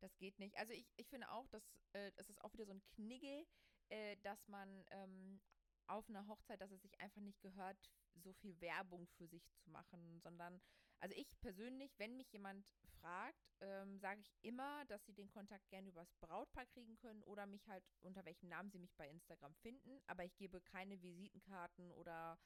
[0.00, 0.56] Das geht nicht.
[0.56, 3.46] Also ich, ich finde auch, dass äh, es ist auch wieder so ein Knigge,
[3.90, 5.40] äh, dass man ähm,
[5.86, 9.70] auf einer Hochzeit, dass es sich einfach nicht gehört, so viel Werbung für sich zu
[9.70, 10.60] machen, sondern,
[11.00, 15.68] also ich persönlich, wenn mich jemand fragt, ähm, sage ich immer, dass sie den Kontakt
[15.68, 19.54] gerne übers Brautpaar kriegen können oder mich halt unter welchem Namen sie mich bei Instagram
[19.56, 22.38] finden, aber ich gebe keine Visitenkarten oder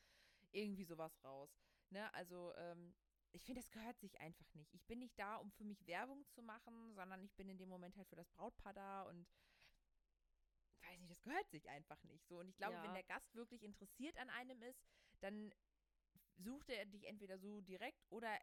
[0.53, 1.51] irgendwie sowas raus.
[1.91, 2.13] Ne?
[2.15, 2.95] Also ähm,
[3.33, 4.75] ich finde, das gehört sich einfach nicht.
[4.75, 7.69] Ich bin nicht da, um für mich Werbung zu machen, sondern ich bin in dem
[7.69, 9.27] Moment halt für das Brautpaar da und
[11.01, 12.39] weiß nicht, das gehört sich einfach nicht so.
[12.39, 12.83] Und ich glaube, Ja.
[12.85, 14.83] wenn der Gast wirklich interessiert an einem ist,
[15.21, 15.53] dann
[16.37, 18.39] sucht er dich entweder so direkt oder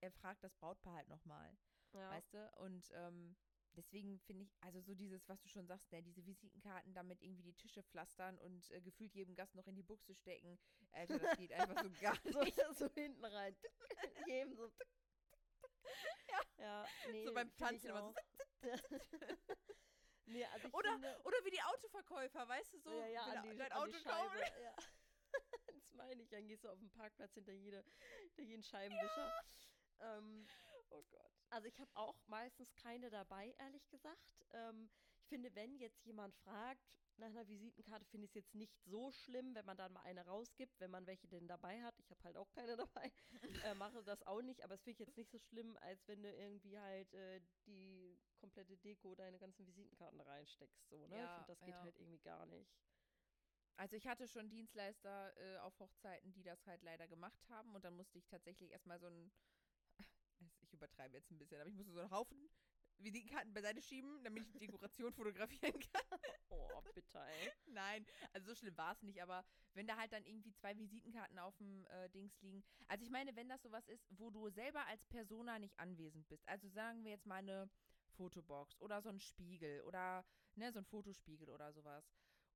[0.00, 1.56] er fragt das Brautpaar halt nochmal.
[1.92, 2.10] Ja.
[2.10, 2.50] Weißt du?
[2.56, 3.36] Und ähm,
[3.74, 7.42] deswegen finde ich, also so dieses, was du schon sagst, ne, diese Visitenkarten damit irgendwie
[7.42, 10.58] die Tische pflastern und äh, gefühlt jedem Gast noch in die Buchse stecken.
[10.92, 12.56] Alter, das geht einfach so gar so, nicht.
[12.78, 13.56] so hinten rein.
[14.26, 14.70] Jedem so.
[16.58, 16.84] Ja.
[16.84, 18.14] ja nee, So beim Tanzen immer so.
[20.32, 23.42] Nee, also ich Oder, finde, oder wie die Autoverkäufer, weißt du, so, ja, ja, er
[23.42, 24.38] die, dein Auto kaufen.
[24.62, 24.74] Ja.
[25.66, 26.28] das meine ich.
[26.28, 27.84] Dann gehst du auf den Parkplatz hinter, jede,
[28.22, 29.32] hinter jeden Scheibenwischer.
[30.00, 30.46] Ähm,
[30.90, 31.30] Oh Gott.
[31.50, 34.20] also ich habe auch meistens keine dabei, ehrlich gesagt.
[34.52, 34.90] Ähm,
[35.32, 36.82] finde, wenn jetzt jemand fragt
[37.16, 40.26] nach einer Visitenkarte, finde ich es jetzt nicht so schlimm, wenn man dann mal eine
[40.26, 41.98] rausgibt, wenn man welche denn dabei hat.
[41.98, 43.12] Ich habe halt auch keine dabei.
[43.62, 46.22] äh, mache das auch nicht, aber es finde ich jetzt nicht so schlimm, als wenn
[46.22, 50.88] du irgendwie halt äh, die komplette Deko, deine ganzen Visitenkarten reinsteckst.
[50.88, 51.24] So, ne?
[51.24, 51.82] ich Ja, finde, das geht ja.
[51.82, 52.70] halt irgendwie gar nicht.
[53.76, 57.84] Also ich hatte schon Dienstleister äh, auf Hochzeiten, die das halt leider gemacht haben und
[57.84, 59.32] dann musste ich tatsächlich erstmal so ein,
[60.62, 62.48] ich übertreibe jetzt ein bisschen, aber ich musste so einen Haufen
[62.98, 66.20] Visitenkarten beiseite schieben, damit ich die Dekoration fotografieren kann.
[66.50, 67.50] Oh, bitter, ey.
[67.66, 71.38] Nein, also so schlimm war es nicht, aber wenn da halt dann irgendwie zwei Visitenkarten
[71.38, 72.64] auf dem äh, Dings liegen.
[72.88, 76.46] Also ich meine, wenn das sowas ist, wo du selber als Persona nicht anwesend bist,
[76.48, 77.70] also sagen wir jetzt mal eine
[78.16, 80.24] Fotobox oder so ein Spiegel oder
[80.54, 82.04] ne, so ein Fotospiegel oder sowas.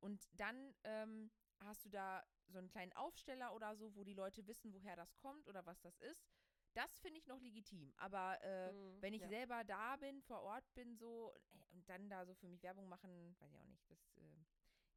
[0.01, 4.47] Und dann ähm, hast du da so einen kleinen Aufsteller oder so, wo die Leute
[4.47, 6.29] wissen, woher das kommt oder was das ist.
[6.77, 7.93] Das finde ich noch legitim.
[7.97, 9.29] Aber äh, Mhm, wenn ich ja.
[9.29, 11.35] selber da bin, vor Ort bin, so
[11.73, 13.91] und dann da so für mich Werbung machen, weiß ich auch nicht.
[13.91, 14.45] Das äh,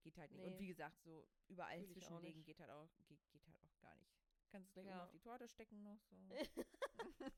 [0.02, 0.44] geht halt nicht.
[0.44, 0.60] Und Nee.
[0.60, 4.12] wie gesagt, so überall Fühl zwischenlegen geht halt auch, geht, geht halt auch gar nicht.
[4.52, 5.04] Kannst du gleich Ja.
[5.06, 6.15] auf die Torte stecken noch so.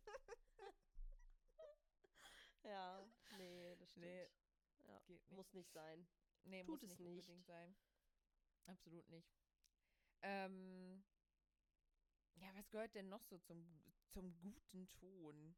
[2.63, 3.03] Ja,
[3.37, 4.05] nee, das stimmt.
[4.05, 4.29] Nee,
[4.87, 5.31] ja, geht nicht.
[5.31, 6.07] muss nicht sein.
[6.43, 7.29] Nee, Tut muss es nicht nicht.
[7.29, 7.75] unbedingt sein.
[8.65, 9.29] Absolut nicht.
[10.21, 11.03] Ähm,
[12.35, 13.65] ja, was gehört denn noch so zum,
[14.09, 15.55] zum guten Ton?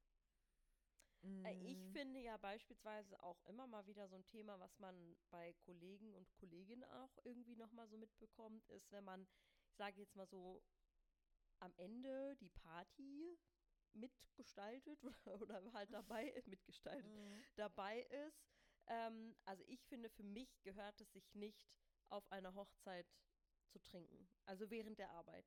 [1.44, 5.16] Äh, Ich Mm, finde ja beispielsweise auch immer mal wieder so ein Thema, was man
[5.32, 9.28] bei Kollegen und Kolleginnen auch irgendwie nochmal so mitbekommt, ist, wenn man,
[9.68, 10.64] ich sage jetzt mal so,
[11.60, 13.38] am Ende die Party
[13.94, 18.46] mitgestaltet oder, oder halt dabei, mitgestaltet, mm, dabei ist.
[18.88, 21.68] Ähm, also ich finde, für mich gehört es sich nicht,
[22.10, 23.08] auf einer Hochzeit
[23.70, 24.30] zu trinken.
[24.46, 25.46] Also während der Arbeit.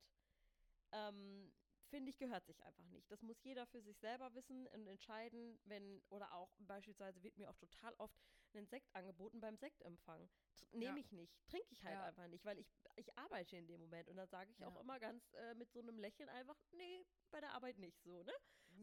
[0.91, 1.51] Ähm,
[1.89, 3.09] finde ich, gehört sich einfach nicht.
[3.11, 7.49] Das muss jeder für sich selber wissen und entscheiden, wenn, oder auch beispielsweise wird mir
[7.49, 8.19] auch total oft
[8.53, 10.29] ein Sekt angeboten beim Sektempfang.
[10.71, 11.05] Nehme Ja.
[11.05, 12.05] ich nicht, trinke ich halt Ja.
[12.05, 14.81] einfach nicht, weil ich, ich arbeite in dem Moment und dann sage ich auch Ja.
[14.81, 18.33] immer ganz äh, mit so einem Lächeln einfach, nee, bei der Arbeit nicht so, ne?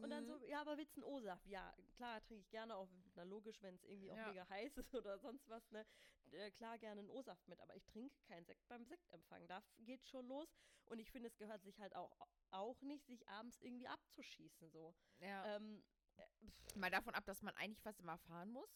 [0.01, 1.45] Und dann so, ja, aber willst du einen O-Saft?
[1.47, 4.93] Ja, klar, trinke ich gerne auch, na logisch, wenn es irgendwie auch mega heiß ist
[4.95, 5.85] oder sonst was, ne?
[6.31, 9.47] Äh, klar, gerne einen O-Saft mit, aber ich trinke keinen Sekt beim Sektempfang.
[9.47, 10.47] Da geht schon los.
[10.85, 12.11] Und ich finde, es gehört sich halt auch,
[12.51, 14.93] auch nicht, sich abends irgendwie abzuschießen, so.
[15.19, 15.55] Ja.
[15.55, 15.83] Ähm,
[16.17, 18.69] äh, Mal davon ab, dass man eigentlich fast immer fahren muss.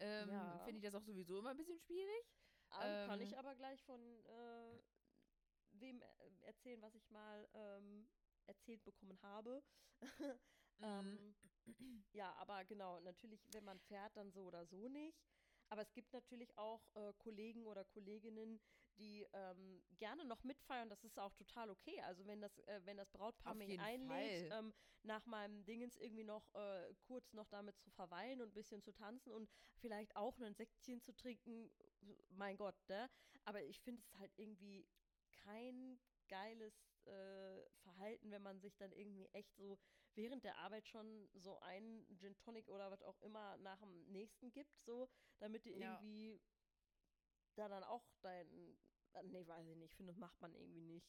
[0.00, 0.58] Ähm, Ja.
[0.64, 2.24] Finde ich das auch sowieso immer ein bisschen schwierig.
[2.82, 4.78] ähm, kann ich aber gleich von äh,
[5.72, 8.08] wem äh, erzählen, was ich mal ähm,
[8.46, 9.62] erzählt bekommen habe.
[10.80, 10.84] Mhm.
[10.86, 11.34] ähm,
[12.12, 15.18] ja, aber genau, natürlich, wenn man fährt, dann so oder so nicht.
[15.70, 18.60] Aber es gibt natürlich auch äh, Kollegen oder Kolleginnen,
[18.98, 20.88] die ähm, gerne noch mitfeiern.
[20.88, 22.00] Das ist auch total okay.
[22.02, 26.24] Also wenn das, äh, wenn das Brautpaar Auf mich einlädt, ähm, nach meinem Dingens irgendwie
[26.24, 30.38] noch äh, kurz noch damit zu verweilen und ein bisschen zu tanzen und vielleicht auch
[30.38, 31.70] ein Säckchen zu trinken,
[32.30, 33.08] mein Gott, ne?
[33.44, 34.86] Aber ich finde es halt irgendwie
[35.44, 36.74] kein geiles
[37.06, 39.78] äh, Verhalten, wenn man sich dann irgendwie echt so
[40.18, 44.50] während der Arbeit schon so einen Gin Tonic oder was auch immer nach dem nächsten
[44.50, 45.08] gibt, so,
[45.38, 45.96] damit du Ja.
[46.00, 46.40] irgendwie
[47.54, 48.76] da dann auch dein,
[49.14, 51.08] äh, nee, weiß ich nicht, ich finde, das macht man irgendwie nicht.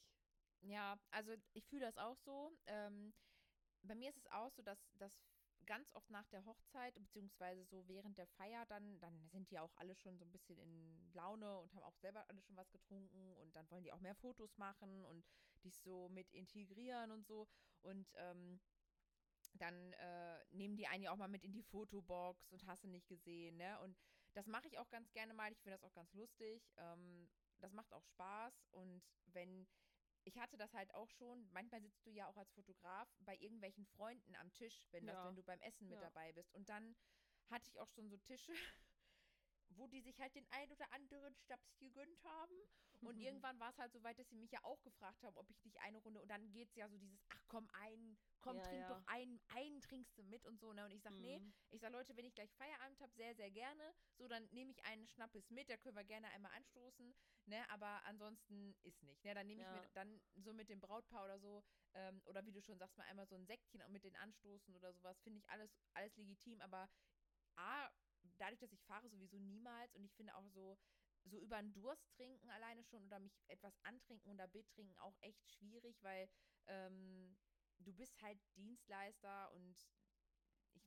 [0.62, 2.51] Ja, also ich fühle das auch so.
[2.68, 3.14] Ähm,
[3.82, 5.12] bei mir ist es auch so, dass das
[5.66, 9.74] ganz oft nach der Hochzeit, beziehungsweise so während der Feier, dann, dann sind die auch
[9.76, 13.36] alle schon so ein bisschen in Laune und haben auch selber alle schon was getrunken
[13.38, 15.26] und dann wollen die auch mehr Fotos machen und
[15.64, 17.47] dich so mit integrieren und so.
[17.82, 18.60] Und ähm,
[19.54, 22.88] dann äh, nehmen die einen ja auch mal mit in die Fotobox und hast du
[22.88, 23.80] nicht gesehen, ne?
[23.82, 23.97] Und
[24.34, 25.52] das mache ich auch ganz gerne mal.
[25.52, 26.62] Ich finde das auch ganz lustig.
[26.78, 27.28] Ähm,
[27.60, 28.54] das macht auch Spaß.
[28.72, 29.68] Und wenn,
[30.24, 33.86] ich hatte das halt auch schon, manchmal sitzt du ja auch als Fotograf bei irgendwelchen
[33.88, 35.28] Freunden am Tisch, wenn, das, Ja.
[35.28, 36.02] wenn du beim Essen mit Ja.
[36.06, 36.54] dabei bist.
[36.54, 36.95] Und dann
[37.50, 38.54] hatte ich auch schon so Tische,
[39.70, 42.53] wo die sich halt den ein oder anderen Schnaps gegönnt haben.
[43.01, 45.49] Und irgendwann war es halt so weit, dass sie mich ja auch gefragt haben, ob
[45.49, 46.20] ich nicht eine Runde.
[46.22, 48.89] Und dann geht es ja so dieses, ach komm, einen, komm, Ja, trink ja.
[48.89, 50.74] doch einen, einen trinkst du mit und so.
[50.74, 50.84] Ne?
[50.84, 51.53] Und ich sag, nee, Mhm.
[51.70, 53.93] ich sag, Leute, wenn ich gleich Feierabend habe, sehr, sehr gerne.
[54.17, 57.15] So, dann nehme ich einen Schnappes mit, da können wir gerne einmal anstoßen.
[57.45, 57.70] Ne?
[57.70, 59.24] Aber ansonsten ist nicht.
[59.24, 59.34] Ne?
[59.34, 59.82] Dann nehme ich Ja.
[59.82, 61.63] mir dann so mit dem Brautpaar oder so,
[61.93, 64.76] ähm, oder wie du schon sagst, mal einmal so ein Säckchen und mit den anstoßen
[64.76, 66.59] oder sowas, finde ich alles, alles legitim.
[66.61, 66.89] Aber
[67.55, 67.89] A,
[68.40, 69.96] dadurch, dass ich fahre, sowieso niemals.
[69.96, 70.78] Und ich finde auch so,
[71.26, 75.50] so über einen Durst trinken alleine schon oder mich etwas antrinken oder betrinken auch echt
[75.52, 76.30] schwierig, weil
[76.68, 77.38] ähm,
[77.80, 79.78] du bist halt Dienstleister und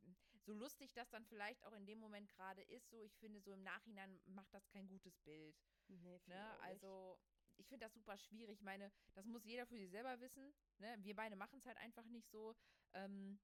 [0.00, 3.40] ich, so lustig das dann vielleicht auch in dem Moment gerade ist, so ich finde,
[3.40, 5.56] so im Nachhinein macht das kein gutes Bild.
[5.88, 6.58] Nee, Ne?
[6.60, 7.18] Also
[7.56, 8.54] ich finde das super schwierig.
[8.54, 10.54] Ich meine, das muss jeder für sich selber wissen.
[10.78, 10.96] Ne?
[11.00, 12.54] Wir beide machen es halt einfach nicht so.
[12.94, 13.38] Ähm,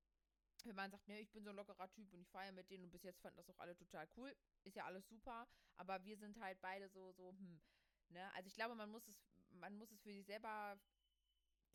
[0.66, 2.84] wenn man sagt, ne, ich bin so ein lockerer Typ und ich feiere mit denen
[2.84, 4.34] und bis jetzt fanden das auch alle total cool,
[4.64, 5.46] ist ja alles super,
[5.76, 7.60] aber wir sind halt beide so, so, hm,
[8.08, 9.16] ne, also ich glaube, man muss es,
[9.50, 10.78] man muss es für sich selber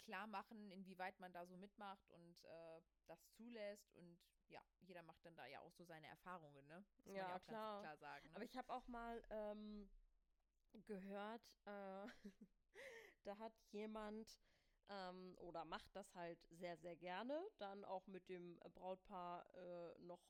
[0.03, 4.19] klar machen, inwieweit man da so mitmacht und äh, das zulässt und
[4.49, 6.83] ja, jeder macht dann da ja auch so seine Erfahrungen, ne?
[7.05, 7.79] Muss man Ja, auch ganz klar.
[7.79, 8.27] klar sagen.
[8.29, 8.35] Ne?
[8.35, 9.89] Aber ich habe auch mal ähm,
[10.85, 12.07] gehört, äh,
[13.23, 14.37] da hat jemand
[14.89, 20.21] ähm, oder macht das halt sehr, sehr gerne, dann auch mit dem Brautpaar äh, noch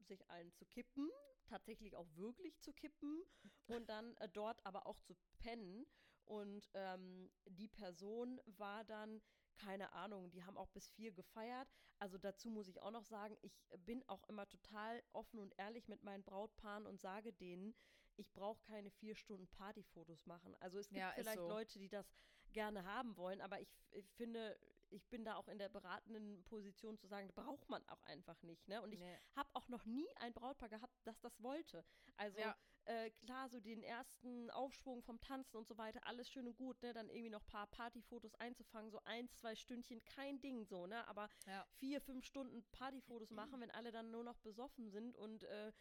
[0.00, 1.10] sich einen zu kippen,
[1.46, 3.22] tatsächlich auch wirklich zu kippen
[3.66, 5.86] und dann äh, dort aber auch zu pennen.
[6.24, 9.22] Und ähm, die Person war dann,
[9.54, 11.68] keine Ahnung, die haben auch bis vier gefeiert.
[11.98, 15.88] Also dazu muss ich auch noch sagen, ich bin auch immer total offen und ehrlich
[15.88, 17.74] mit meinen Brautpaaren und sage denen,
[18.16, 20.54] ich brauche keine vier Stunden Partyfotos machen.
[20.60, 21.48] Also es gibt Ja, vielleicht so.
[21.48, 22.12] Leute, die das
[22.52, 24.58] gerne haben wollen, aber ich, ich finde,
[24.90, 28.66] ich bin da auch in der beratenden Position zu sagen, braucht man auch einfach nicht.
[28.68, 28.80] Ne?
[28.82, 29.18] Und ich Nee.
[29.36, 31.84] habe auch noch nie ein Brautpaar gehabt, das das wollte.
[32.16, 32.56] Also Ja.
[32.84, 36.80] äh, klar, so den ersten Aufschwung vom Tanzen und so weiter, alles schön und gut,
[36.82, 36.94] ne?
[36.94, 41.06] Dann irgendwie noch ein paar Partyfotos einzufangen, so ein, zwei Stündchen, kein Ding so, ne?
[41.06, 41.66] Aber Ja.
[41.74, 45.72] vier, fünf Stunden Partyfotos machen, wenn alle dann nur noch besoffen sind und äh,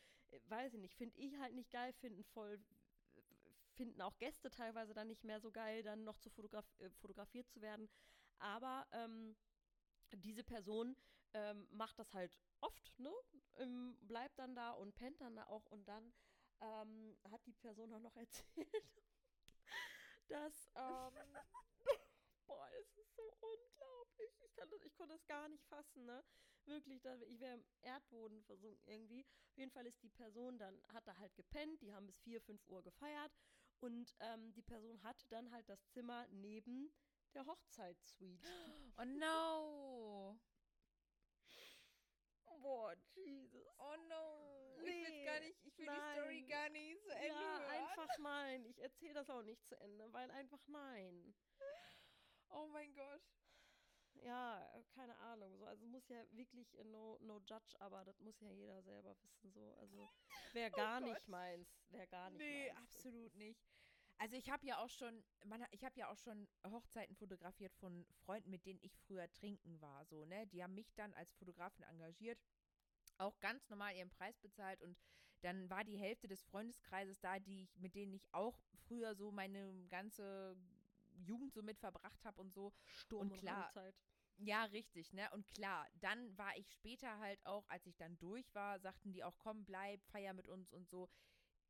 [0.48, 2.60] weiß ich nicht, finde ich halt nicht geil, finden voll
[3.78, 7.50] finden auch Gäste teilweise dann nicht mehr so geil, dann noch zu fotograf äh, fotografiert
[7.50, 7.88] zu werden.
[8.40, 9.36] Aber ähm,
[10.14, 10.96] diese Person
[11.34, 13.14] ähm, macht das halt oft, ne?
[13.58, 16.14] Ähm, bleibt dann da und pennt dann da auch und dann
[16.62, 18.84] ähm, hat die Person auch noch erzählt,
[20.28, 21.38] dass ähm,
[22.48, 24.32] boah, es ist so unglaublich.
[24.46, 26.24] Ich, kann das, ich konnte das gar nicht fassen, ne?
[26.66, 29.26] Wirklich, da, ich wäre im Erdboden versunken irgendwie.
[29.52, 32.42] Auf jeden Fall ist die Person dann, hat da halt gepennt, die haben bis 4,
[32.42, 33.32] 5 Uhr gefeiert
[33.80, 36.92] und ähm, die Person hatte dann halt das Zimmer neben
[37.34, 38.48] der Hochzeitssuite.
[39.00, 40.40] Oh no!
[42.62, 43.68] Boah, Jesus.
[43.78, 44.78] Oh no!
[44.80, 46.48] ich Nee, will gar nicht, ich will die Story nein.
[46.48, 47.70] gar nicht zu Ende ja, hören.
[47.70, 48.66] einfach nein.
[48.66, 51.36] Ich erzähle das auch nicht zu Ende, weil einfach nein.
[52.50, 53.22] Oh mein Gott.
[54.24, 55.58] Ja, keine Ahnung.
[55.58, 59.16] So, also muss ja wirklich äh, no, no judge, aber das muss ja jeder selber
[59.22, 59.52] wissen.
[59.52, 60.10] So, also
[60.52, 61.28] wäre gar nicht Oh Gott.
[61.28, 62.82] meins, wäre gar nicht Nee, meins.
[62.82, 63.62] absolut nicht.
[64.18, 68.06] Also ich habe ja auch schon, man, ich habe ja auch schon Hochzeiten fotografiert von
[68.26, 70.48] Freunden, mit denen ich früher trinken war, so, ne?
[70.48, 72.40] Die haben mich dann als Fotografin engagiert,
[73.18, 74.98] auch ganz normal ihren Preis bezahlt und
[75.42, 79.32] dann war die Hälfte des Freundeskreises da, die ich, mit denen ich auch früher so
[79.32, 80.58] meine ganze
[81.18, 82.74] Jugend so mit verbracht habe und so.
[82.86, 83.96] Sturm und klar, Raumzeit.
[84.40, 85.30] Ja, richtig, ne?
[85.34, 89.24] Und klar, dann war ich später halt auch, als ich dann durch war, sagten die
[89.24, 91.10] auch, komm, bleib, feier mit uns und so.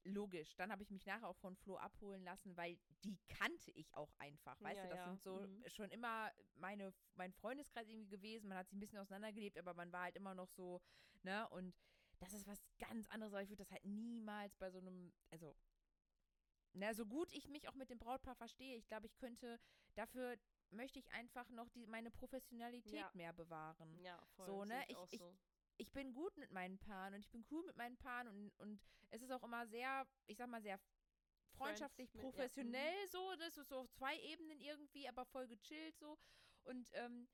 [0.03, 0.55] logisch.
[0.55, 4.13] Dann habe ich mich nachher auch von Flo abholen lassen, weil die kannte ich auch
[4.19, 4.61] einfach.
[4.61, 5.09] Weißt Ja, du, das ja.
[5.11, 5.63] sind so Mhm.
[5.67, 8.47] schon immer meine, mein Freundeskreis irgendwie gewesen.
[8.49, 10.81] Man hat sich ein bisschen auseinandergelebt, aber man war halt immer noch so,
[11.23, 11.47] ne?
[11.49, 11.75] Und
[12.19, 15.55] das ist was ganz anderes, aber ich würde das halt niemals bei so einem, also,
[16.77, 19.59] na, so gut ich mich auch mit dem Brautpaar verstehe, ich glaube, ich könnte,
[19.95, 20.37] dafür
[20.69, 23.11] möchte ich einfach noch die, meine Professionalität Ja.
[23.13, 24.45] mehr bewahren Ja, voll.
[24.45, 24.83] So, ne?
[24.87, 25.37] Ich, Ich- so.
[25.77, 28.81] ich bin gut mit meinen Paaren und ich bin cool mit meinen Paaren und, und
[29.09, 30.79] es ist auch immer sehr, ich sag mal, sehr
[31.51, 33.35] freundschaftlich, mit- ja, professionell so.
[33.37, 36.17] Das ist so auf zwei Ebenen irgendwie, aber voll gechillt so.
[36.63, 37.27] Und ähm,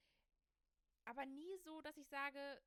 [1.05, 2.61] aber nie so, dass ich sage,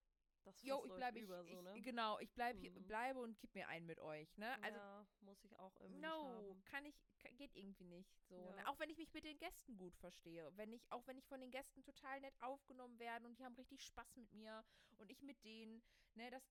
[0.47, 1.77] Das Fass ich bleibe ich, über, so, ne?
[1.77, 2.87] ich genau, ich bleibe hier, Mhm.
[2.87, 4.57] bleibe und gib mir einen mit euch, ne?
[4.63, 8.37] Also ja, muss ich auch irgendwie No, kann ich, ka- geht irgendwie nicht so.
[8.37, 8.55] Ja.
[8.55, 8.69] Ne?
[8.69, 10.53] Auch wenn ich mich mit den Gästen gut verstehe.
[10.57, 13.57] Wenn ich, auch wenn ich von den Gästen total nett aufgenommen werde und die haben
[13.57, 14.65] richtig Spaß mit mir
[14.99, 15.83] und ich mit denen,
[16.15, 16.45] ne, das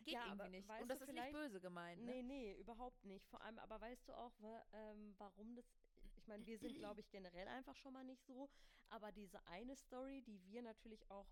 [0.00, 0.70] geht Ja, irgendwie nicht.
[0.80, 2.06] Und das ist nicht böse gemeint, ne?
[2.06, 3.28] Nee, nee, überhaupt nicht.
[3.28, 4.32] Vor allem, aber weißt du auch,
[4.72, 5.66] ähm, warum das.
[6.16, 8.48] Ich meine, wir sind, glaube ich, generell einfach schon mal nicht so.
[8.88, 11.26] Aber diese eine Story, die wir natürlich auch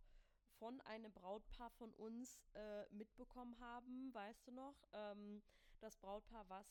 [0.61, 4.85] von einem Brautpaar von uns äh, mitbekommen haben, weißt du noch?
[4.93, 5.43] Ähm,
[5.81, 6.67] das Brautpaar, was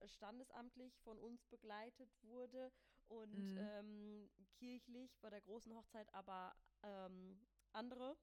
[0.00, 2.72] äh, standesamtlich von uns begleitet wurde
[3.08, 3.56] und Mhm.
[3.56, 7.40] ähm, kirchlich bei der großen Hochzeit aber ähm,
[7.72, 8.16] andere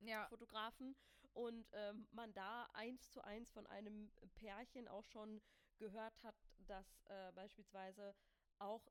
[0.00, 0.96] Ja, Fotografen
[1.34, 5.42] und ähm, man da eins zu eins von einem Pärchen auch schon
[5.78, 6.36] gehört hat,
[6.66, 8.14] dass äh, beispielsweise
[8.58, 8.88] auch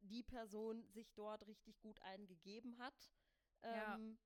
[0.00, 3.10] die Person sich dort richtig gut eingegeben hat.
[3.62, 4.18] Ähm,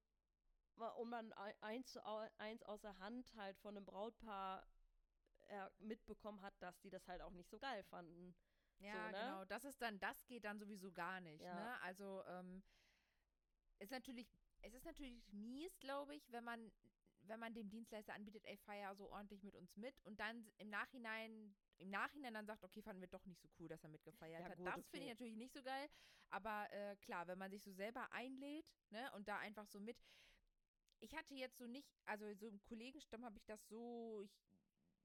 [0.76, 1.96] Und man ei- eins
[2.38, 4.66] eins aus der Hand halt von einem Brautpaar
[5.48, 8.34] äh, mitbekommen hat, dass die das halt auch nicht so geil fanden.
[8.78, 9.18] ja, ne?
[9.18, 9.44] genau.
[9.46, 11.54] Das ist dann, das geht dann sowieso gar nicht, Ja.
[11.54, 11.80] ne?
[11.82, 12.62] Also, ähm,
[13.78, 14.28] ist natürlich,
[14.62, 16.72] es ist natürlich mies, glaube ich, wenn man,
[17.22, 20.70] wenn man dem Dienstleister anbietet, ey, feier so ordentlich mit uns mit und dann im
[20.70, 24.42] Nachhinein, im Nachhinein dann sagt, okay, fanden wir doch nicht so cool, dass er mitgefeiert
[24.42, 24.58] Ja, hat.
[24.58, 24.90] gut, das okay.
[24.90, 25.88] finde ich natürlich nicht so geil.
[26.30, 29.96] Aber äh, klar, wenn man sich so selber einlädt, ne, und da einfach so mit.
[31.00, 34.22] Ich hatte jetzt so nicht, also so im Kollegenstamm habe ich das so,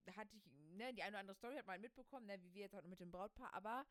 [0.06, 2.62] ich hatte ich, ne, die eine oder andere Story hat man mitbekommen, ne, wie wir
[2.62, 3.86] jetzt auch mit dem Brautpaar, aber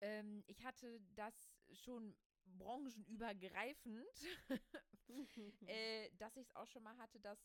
[0.00, 1.34] ähm, ich hatte das
[1.72, 2.16] schon
[2.58, 4.06] branchenübergreifend,
[5.66, 7.38] äh, dass ich es auch schon mal hatte, dass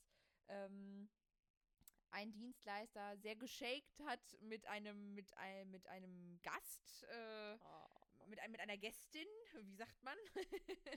[0.48, 1.10] ähm,
[2.12, 8.26] ein Dienstleister sehr geschakt hat mit einem, mit einem, mit einem Gast, äh, Oh.
[8.28, 9.28] mit, ein, mit einer Gästin,
[9.64, 10.18] wie sagt man?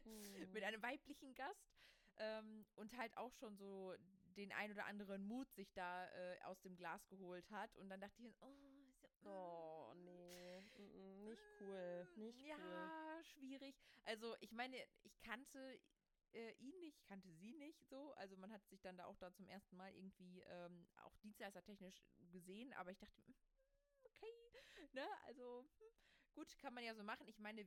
[0.04, 0.52] Mhm.
[0.52, 1.83] mit einem weiblichen Gast.
[2.18, 3.94] Ähm, und halt auch schon so
[4.36, 7.76] den ein oder anderen Mut sich da äh, aus dem Glas geholt hat.
[7.76, 8.92] Und dann dachte ich, oh,
[9.22, 10.60] so, Oh, mm, nee.
[10.78, 12.06] Mm, Nicht cool.
[12.16, 13.24] Nicht ja, cool.
[13.24, 13.74] schwierig.
[14.04, 15.80] Also ich meine, ich kannte
[16.32, 18.12] äh, ihn nicht, ich kannte sie nicht so.
[18.14, 22.02] Also man hat sich dann da auch da zum ersten Mal irgendwie ähm, auch dienstleistertechnisch
[22.30, 23.22] gesehen, aber ich dachte,
[24.04, 24.32] okay,
[24.92, 25.86] ne, also hm,
[26.34, 27.26] gut, kann man ja so machen.
[27.28, 27.66] Ich meine,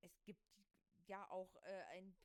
[0.00, 0.40] es gibt
[1.06, 2.16] ja auch äh, einen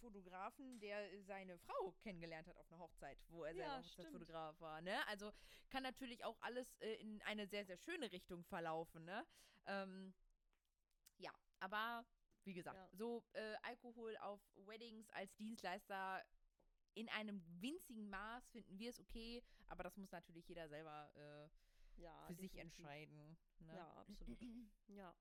[0.00, 4.80] Fotografen, der seine Frau kennengelernt hat auf einer Hochzeit, wo er selber Ja, Hochzeitsfotograf war,
[4.80, 5.06] ne?
[5.06, 5.32] Also
[5.68, 9.26] kann natürlich auch alles äh, in eine sehr, sehr schöne Richtung verlaufen, ne?
[9.66, 10.14] Ähm,
[11.18, 12.04] ja, aber
[12.44, 12.88] wie gesagt, Ja.
[12.96, 16.24] so äh, Alkohol auf Weddings als Dienstleister
[16.94, 22.00] in einem winzigen Maß finden wir es okay, aber das muss natürlich jeder selber äh,
[22.00, 22.78] Ja, für sich definitiv.
[22.78, 23.36] entscheiden.
[23.60, 23.76] Ne?
[23.76, 24.38] Ja, absolut.
[24.88, 25.14] ja.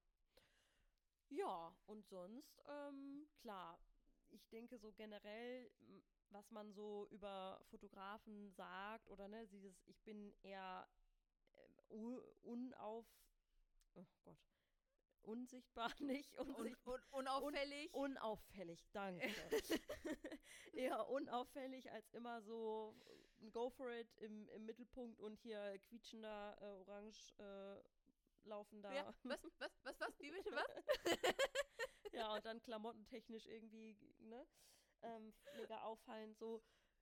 [1.31, 3.79] Ja, und sonst, ähm, klar,
[4.31, 5.71] ich denke so generell,
[6.29, 10.87] was man so über Fotografen sagt oder ne, dieses, ich bin eher
[11.55, 11.95] äh,
[12.43, 13.05] unauf,
[13.95, 14.37] oh Gott,
[15.21, 16.95] unsichtbar, nicht Un unsichtbar.
[16.95, 17.93] un unauffällig.
[17.93, 19.27] Unauffällig, danke.
[20.73, 22.95] Eher unauffällig als immer so
[23.41, 27.81] äh, go for it im, im Mittelpunkt und hier quietschender, äh, orange äh,
[28.47, 28.93] laufender.
[28.93, 31.05] ja, was, was, was, was, wie bitte, was?
[32.19, 34.45] ja, und dann klamottentechnisch irgendwie, ne?
[35.01, 36.61] Ähm, mega auffallend so.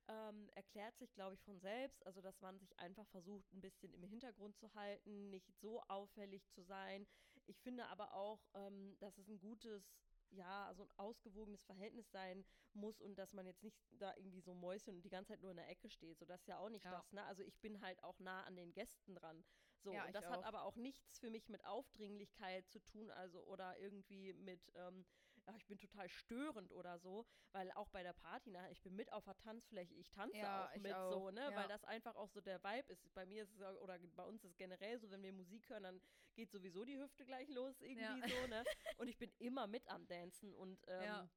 [0.09, 2.05] Ähm, erklärt sich, glaube ich, von selbst.
[2.05, 6.47] Also, dass man sich einfach versucht, ein bisschen im Hintergrund zu halten, nicht so auffällig
[6.49, 7.05] zu sein.
[7.45, 9.83] Ich finde aber auch, ähm, dass es ein gutes,
[10.29, 14.53] ja, also ein ausgewogenes Verhältnis sein muss und dass man jetzt nicht da irgendwie so
[14.53, 16.19] Mäuschen und die ganze Zeit nur in der Ecke steht.
[16.19, 16.91] So, das ist ja auch nicht Ja.
[16.91, 17.23] das, ne?
[17.25, 19.43] Also, ich bin halt auch nah an den Gästen dran.
[19.83, 23.43] So, Ja, und das hat aber auch nichts für mich mit Aufdringlichkeit zu tun, also
[23.45, 25.05] oder irgendwie mit, ähm,
[25.45, 28.95] ach, ich bin total störend oder so, weil auch bei der Party, na, ich bin
[28.95, 31.55] mit auf der Tanzfläche, ich tanze Ja, auch ich mit auch, so, ne, ja.
[31.55, 33.13] weil das einfach auch so der Vibe ist.
[33.13, 35.83] Bei mir ist es, oder bei uns ist es generell so, wenn wir Musik hören,
[35.83, 36.01] dann
[36.35, 38.65] geht sowieso die Hüfte gleich los irgendwie so, ne,
[38.97, 41.29] und ich bin immer mit am Dancen und ähm,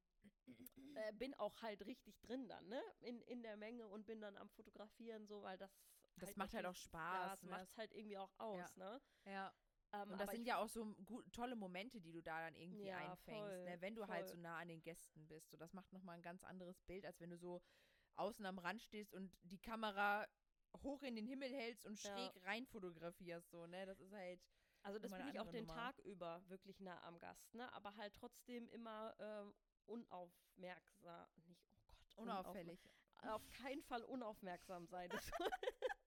[0.95, 4.37] äh, bin auch halt richtig drin dann, ne, in, in der Menge und bin dann
[4.37, 5.71] am Fotografieren so, weil das
[6.21, 7.51] Das halt macht halt auch Spaß, Ja, das ne?
[7.51, 9.01] macht halt irgendwie auch aus, ne?
[9.25, 9.53] Ja.
[9.93, 12.85] Ähm, Und das sind ja auch so gut, tolle Momente, die du da dann irgendwie
[12.85, 13.81] Ja, einfängst, voll, ne?
[13.81, 14.37] wenn du halt voll.
[14.37, 15.51] so nah an den Gästen bist.
[15.51, 17.61] So, das macht nochmal ein ganz anderes Bild, als wenn du so
[18.17, 20.27] außen am Rand stehst und die Kamera
[20.85, 22.11] hoch in den Himmel hältst und Ja.
[22.13, 23.51] schräg rein fotografierst.
[23.51, 23.85] So, ne?
[23.87, 24.41] Das ist halt.
[24.83, 25.75] Also das bin ich auch den Nummer.
[25.75, 27.71] Tag über wirklich nah am Gast, ne?
[27.75, 29.53] Aber halt trotzdem immer ähm,
[29.87, 31.29] unaufmerksam.
[31.47, 31.61] Nicht,
[32.17, 32.29] oh Gott.
[32.29, 32.81] unauf- Unauffällig.
[33.23, 35.11] Auf keinen Fall unaufmerksam sein.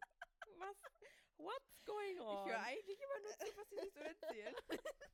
[0.68, 0.94] Das Was?
[1.38, 2.46] What's going Ich on?
[2.46, 4.56] höre eigentlich immer nur zu, was sie sich so erzählen.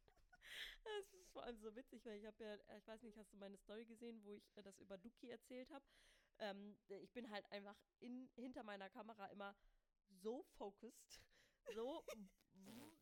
[0.99, 3.31] Es ist vor allem so witzig, weil ich habe ja, äh, ich weiß nicht, hast
[3.33, 5.85] du meine Story gesehen, wo ich äh, das über Duki erzählt habe?
[6.39, 9.55] Ähm, ich bin halt einfach in, hinter meiner Kamera immer
[10.09, 11.21] so focused,
[11.75, 12.03] so,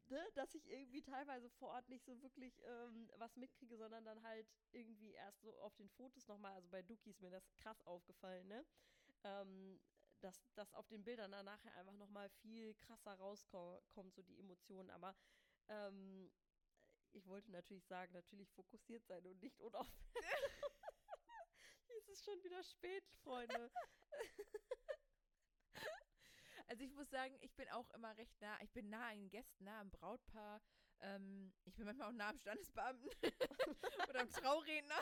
[0.10, 4.22] ne, dass ich irgendwie teilweise vor Ort nicht so wirklich ähm, was mitkriege, sondern dann
[4.24, 7.82] halt irgendwie erst so auf den Fotos nochmal, also bei Duki ist mir das krass
[7.84, 8.66] aufgefallen, ne?
[9.24, 9.80] Ähm,
[10.22, 14.90] dass das auf den Bildern dann nachher einfach nochmal viel krasser rauskommt, so die Emotionen.
[14.90, 15.16] Aber
[15.68, 16.32] ähm,
[17.12, 20.14] ich wollte natürlich sagen, natürlich fokussiert sein und nicht unaufmerksam.
[22.00, 23.72] es ist schon wieder spät, Freunde.
[26.70, 29.30] Also ich muss sagen, ich bin auch immer recht nah, ich bin nah an den
[29.30, 30.62] Gästen, nah am Brautpaar.
[31.00, 33.10] Ähm, ich bin manchmal auch nah am Standesbeamten
[34.10, 35.00] oder am Trauredner.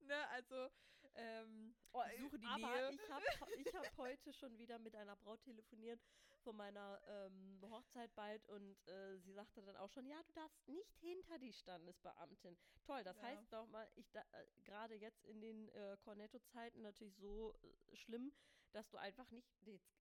[0.00, 0.70] ne, also
[1.14, 2.92] ähm, Oh, ich suche die aber Nähe.
[2.92, 3.24] ich habe
[3.56, 6.00] ich hab heute schon wieder mit einer Braut telefoniert
[6.42, 10.66] von meiner ähm, Hochzeit bald und äh, sie sagte dann auch schon, ja, du darfst
[10.68, 12.56] nicht hinter die Standesbeamtin.
[12.84, 13.22] Toll, das Ja.
[13.22, 17.52] heißt doch mal, ich da, äh, gerade jetzt in den äh, Cornetto-Zeiten natürlich so
[17.92, 18.32] äh, schlimm,
[18.72, 19.46] dass du einfach nicht,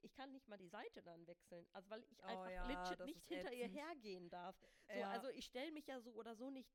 [0.02, 3.06] ich kann nicht mal die Seite dann wechseln, also weil ich Oh einfach ja, legit
[3.06, 4.56] nicht hinter ihr hergehen darf.
[4.88, 5.12] So, Ja.
[5.12, 6.72] Also ich stelle mich ja so oder so nicht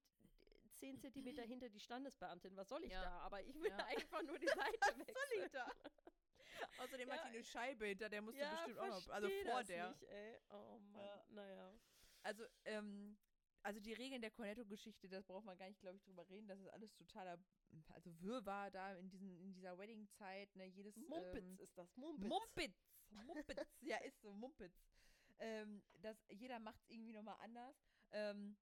[0.79, 2.57] 10 Zentimeter hinter die Standesbeamtin.
[2.57, 3.03] Was soll ich Ja.
[3.03, 3.19] da?
[3.21, 3.77] Aber ich will Ja.
[3.87, 4.47] einfach nur die
[4.81, 5.15] Seite wechseln.
[5.15, 5.73] soll ich da?
[6.79, 9.65] Außerdem hat Ja, die eine Scheibe hinter, der musste ja, bestimmt auch noch, also vor
[9.65, 9.91] der.
[9.91, 10.39] Nicht, ey.
[10.51, 11.25] Oh Mann, Ja.
[11.31, 11.73] naja.
[12.23, 13.17] Also, ähm,
[13.63, 16.47] also die Regeln der Cornetto-Geschichte, das braucht man gar nicht, glaube ich, drüber reden.
[16.49, 17.39] Das ist alles totaler,
[17.93, 20.97] also Wirrwarr da in, diesen, in dieser Wedding-Zeit, ne, jedes...
[20.97, 22.29] Mumpitz ähm, ist das, Mumpitz.
[22.29, 22.93] Mumpitz.
[23.11, 23.77] Mumpitz.
[23.81, 24.81] ja, ist so, Mumpitz.
[25.39, 27.77] Ähm, das, jeder macht es irgendwie nochmal anders.
[28.13, 28.57] Ähm,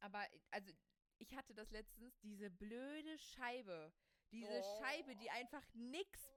[0.00, 0.72] aber, also,
[1.20, 3.92] ich hatte das letztens, diese blöde Scheibe.
[4.32, 6.30] Diese Scheibe, die einfach nix,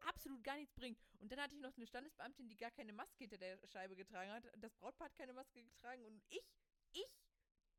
[0.00, 0.98] absolut gar nichts bringt.
[1.20, 4.30] Und dann hatte ich noch eine Standesbeamtin, die gar keine Maske hinter der Scheibe getragen
[4.32, 4.44] hat.
[4.58, 6.04] Das Brautpaar hat keine Maske getragen.
[6.04, 6.44] Und ich,
[6.92, 7.20] ich,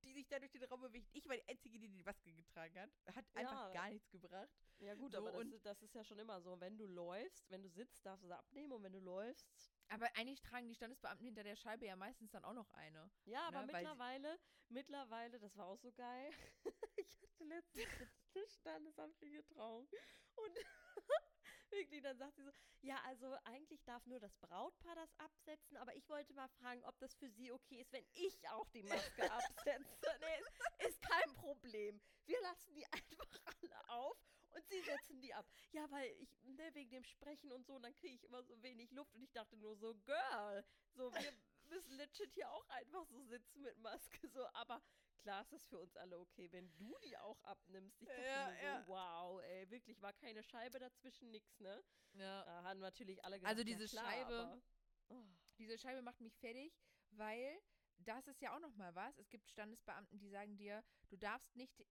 [0.03, 2.79] die sich da durch den Raum bewegt, ich war die Einzige, die die Maske getragen
[2.79, 3.15] hat.
[3.15, 3.73] Hat einfach Ja.
[3.73, 4.49] gar nichts gebracht.
[4.79, 6.59] Ja gut, So, aber das, das ist ja schon immer so.
[6.59, 9.47] Wenn du läufst, wenn du sitzt, darfst du sie abnehmen und wenn du läufst.
[9.89, 13.09] Aber eigentlich tragen die Standesbeamten hinter der Scheibe ja meistens dann auch noch eine.
[13.25, 16.31] Ja, aber Ne, mittlerweile, mittlerweile, das war auch so geil.
[16.97, 17.87] ich hatte letztens
[18.35, 19.87] eine standesamtliche Trauung
[20.35, 20.57] und
[21.69, 25.95] wirklich, dann sagt sie so, ja, also eigentlich darf nur das Brautpaar das absetzen, aber
[25.95, 29.31] ich wollte mal fragen, ob das für sie okay ist, wenn ich auch die Maske
[29.31, 30.09] absetze.
[30.19, 30.39] nee,
[30.85, 32.01] ist, ist kein Problem.
[32.25, 34.17] Wir lassen die einfach alle auf
[34.55, 35.45] und sie setzen die ab.
[35.71, 38.61] Ja, weil ich, ne, wegen dem Sprechen und so, und dann kriege ich immer so
[38.63, 41.33] wenig Luft und ich dachte nur so, Girl, so, wir
[41.63, 44.81] müssen legit hier auch einfach so sitzen mit Maske, so, aber
[45.19, 48.01] klar ist das für uns alle okay, wenn du die auch abnimmst.
[48.01, 48.87] Ich dachte Ja, nur so, ja.
[48.87, 51.83] wow, ey, wirklich, war keine Scheibe dazwischen, nix, ne?
[52.13, 52.43] Ja.
[52.45, 54.61] Da haben natürlich alle gesagt, Also ja, diese klar, Scheibe- aber,
[55.09, 55.23] oh,
[55.57, 56.73] Diese Scheibe macht mich fertig,
[57.11, 57.59] weil
[57.97, 59.17] das ist ja auch noch mal was.
[59.17, 61.83] Es gibt Standesbeamten, die sagen dir, du darfst nicht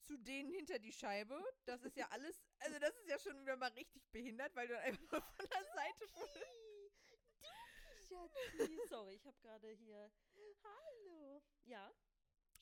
[0.00, 1.42] zu denen hinter die Scheibe.
[1.64, 4.78] Das ist ja alles, also das ist ja schon wieder mal richtig behindert, weil du
[4.78, 6.08] einfach nur von der Seite
[8.08, 10.10] Schatzi, sorry, ich habe gerade hier,
[10.62, 11.92] hallo, ja.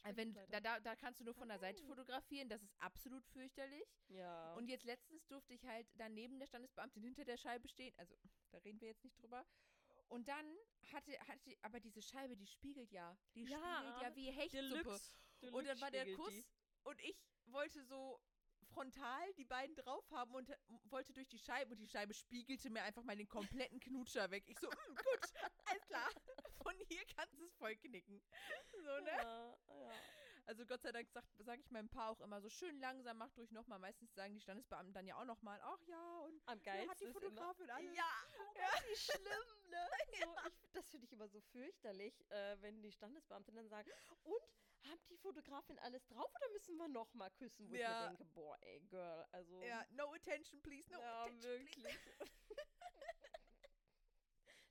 [0.04, 3.24] Äh, Wenn, da, da, da kannst du nur von der Seite fotografieren, das ist absolut
[3.26, 3.88] fürchterlich.
[4.08, 4.52] ja.
[4.54, 7.94] Und jetzt letztens durfte ich halt daneben der Standesbeamtin hinter der Scheibe stehen.
[7.96, 8.14] Also,
[8.50, 9.46] da reden wir jetzt nicht drüber.
[10.08, 10.46] Und dann
[10.92, 13.16] hatte, hatte aber diese Scheibe, die spiegelt ja.
[13.34, 14.82] Die Ja, spiegelt ja wie Hechtsuppe.
[14.82, 15.16] Deluxe.
[15.52, 16.44] Und dann war der Kuss.
[16.84, 17.16] Und ich
[17.46, 18.20] wollte so
[18.72, 22.70] frontal die beiden drauf haben und äh, wollte durch die Scheibe und die Scheibe spiegelte
[22.70, 24.44] mir einfach mal den kompletten Knutscher weg.
[24.48, 25.20] Ich so, "Mm, gut,
[25.66, 26.10] alles klar.
[26.62, 28.22] Von hier kannst du es voll knicken.
[28.72, 29.10] So, ne?
[29.10, 29.92] Ja, ja.
[30.46, 33.30] Also Gott sei Dank sage sag ich meinem Paar auch immer so schön langsam, mach
[33.32, 33.78] durch nochmal.
[33.78, 37.00] Meistens sagen die Standesbeamten dann ja auch nochmal, ach ja, und Am ja, geilsten hat
[37.00, 37.96] die ist immer, Fotografin alles.
[37.96, 39.88] Ja, oh Gott, wie schlimm, ne?
[40.24, 43.90] So, ich, das finde ich immer so fürchterlich, äh, wenn die Standesbeamten dann sagen,
[44.24, 44.40] und
[44.84, 47.68] haben die Fotografin alles drauf oder müssen wir noch mal küssen?
[47.68, 48.02] Wo ich Ja.
[48.02, 49.62] mir denke, boah, ey, Girl, also.
[49.62, 51.84] Ja, no attention, please, no ja, attention, please.
[51.84, 51.98] wirklich.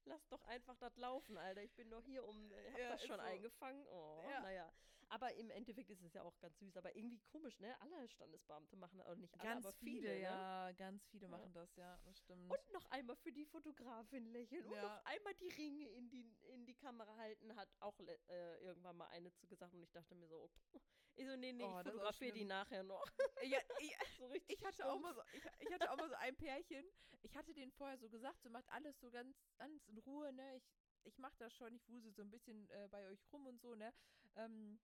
[0.06, 1.64] Lass doch einfach das laufen, Alter.
[1.64, 3.22] Ich bin doch hier um, ich hab Ja, das schon so.
[3.22, 3.88] eingefangen.
[3.88, 4.42] Oh, Ja.
[4.42, 4.74] naja.
[5.14, 6.76] Aber im Endeffekt ist es ja auch ganz süß.
[6.76, 7.80] Aber irgendwie komisch, ne?
[7.82, 10.22] Alle Standesbeamte machen, oder nicht alle, Ganz aber viele, viele, ne?
[10.22, 11.38] ja, ganz viele Ja.
[11.38, 12.52] machen das, ja, das stimmt.
[12.52, 14.82] Und noch einmal für die Fotografin lächeln und Ja.
[14.82, 19.08] noch einmal die Ringe in die, in die Kamera halten, hat auch äh, irgendwann mal
[19.10, 20.82] eine zu gesagt und ich dachte mir so, okay.
[21.16, 23.06] ich so, nee, nee, Oh, ich auch fotografiere die nachher noch.
[23.44, 25.04] ja, ich, so richtig ich hatte auch stumpf.
[25.04, 26.86] mal so, ich, ich hatte auch mal so ein Pärchen.
[27.22, 30.56] Ich hatte denen vorher so gesagt, so macht alles so ganz, ganz in Ruhe, ne?
[30.58, 30.64] Ich,
[31.04, 33.76] ich mach das schon, ich wusel so ein bisschen äh, bei euch rum und so,
[33.76, 33.94] ne?
[34.36, 34.80] Ähm,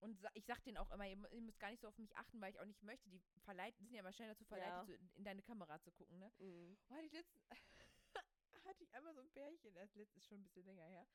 [0.00, 2.50] und ich sag denen auch immer, ihr, müsst gar nicht so auf mich achten, weil
[2.50, 3.08] ich auch nicht möchte.
[3.10, 4.94] Die verleiten, sind ja immer schnell dazu verleitet, Ja.
[4.96, 6.32] in, in deine Kamera zu gucken, ne?
[6.38, 6.76] Mhm.
[6.88, 7.38] Oh, hatte ich letzten,
[8.64, 11.06] hatte ich einmal so ein Pärchen, das letztes ist schon ein bisschen länger her.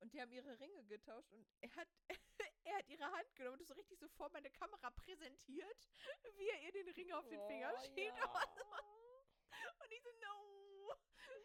[0.00, 1.88] Und die haben ihre Ringe getauscht und er hat,
[2.64, 5.88] er hat ihre Hand genommen und das so richtig so vor meine Kamera präsentiert,
[6.36, 8.16] wie er ihr den Ring auf den Finger Oh, schiebt.
[8.16, 8.32] ja.
[9.82, 10.92] Und ich so, no.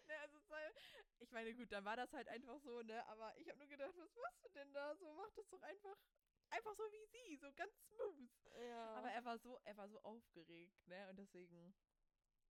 [0.07, 0.37] Ne, also
[1.19, 3.05] ich meine, gut, dann war das halt einfach so, ne?
[3.07, 4.95] Aber ich habe nur gedacht, was machst du denn da?
[4.95, 5.95] So, mach das doch einfach,
[6.51, 8.29] einfach so wie sie, so ganz smooth.
[8.67, 8.95] Ja.
[8.95, 11.09] Aber er war so, er war so aufgeregt, ne?
[11.09, 11.73] Und deswegen,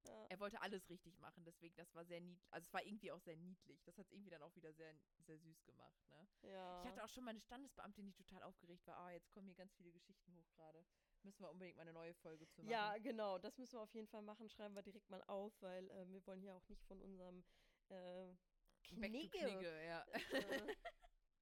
[0.03, 0.25] ja.
[0.29, 2.51] er wollte alles richtig machen, deswegen, das war sehr niedlich.
[2.51, 3.83] Also es war irgendwie auch sehr niedlich.
[3.83, 6.27] Das hat es irgendwie dann auch wieder sehr, sehr süß gemacht, ne?
[6.41, 6.81] ja.
[6.81, 8.97] Ich hatte auch schon mal eine Standesbeamtin, die total aufgeregt war.
[8.97, 10.85] Ah, jetzt kommen hier ganz viele Geschichten hoch gerade.
[11.23, 12.71] Müssen wir unbedingt mal eine neue Folge zu machen.
[12.71, 14.49] Ja, genau, das müssen wir auf jeden Fall machen.
[14.49, 17.43] Schreiben wir direkt mal auf, weil äh, wir wollen hier auch nicht von unserem
[17.89, 18.33] äh,
[18.83, 20.03] Knigge, Knigge, ja.
[20.31, 20.75] äh,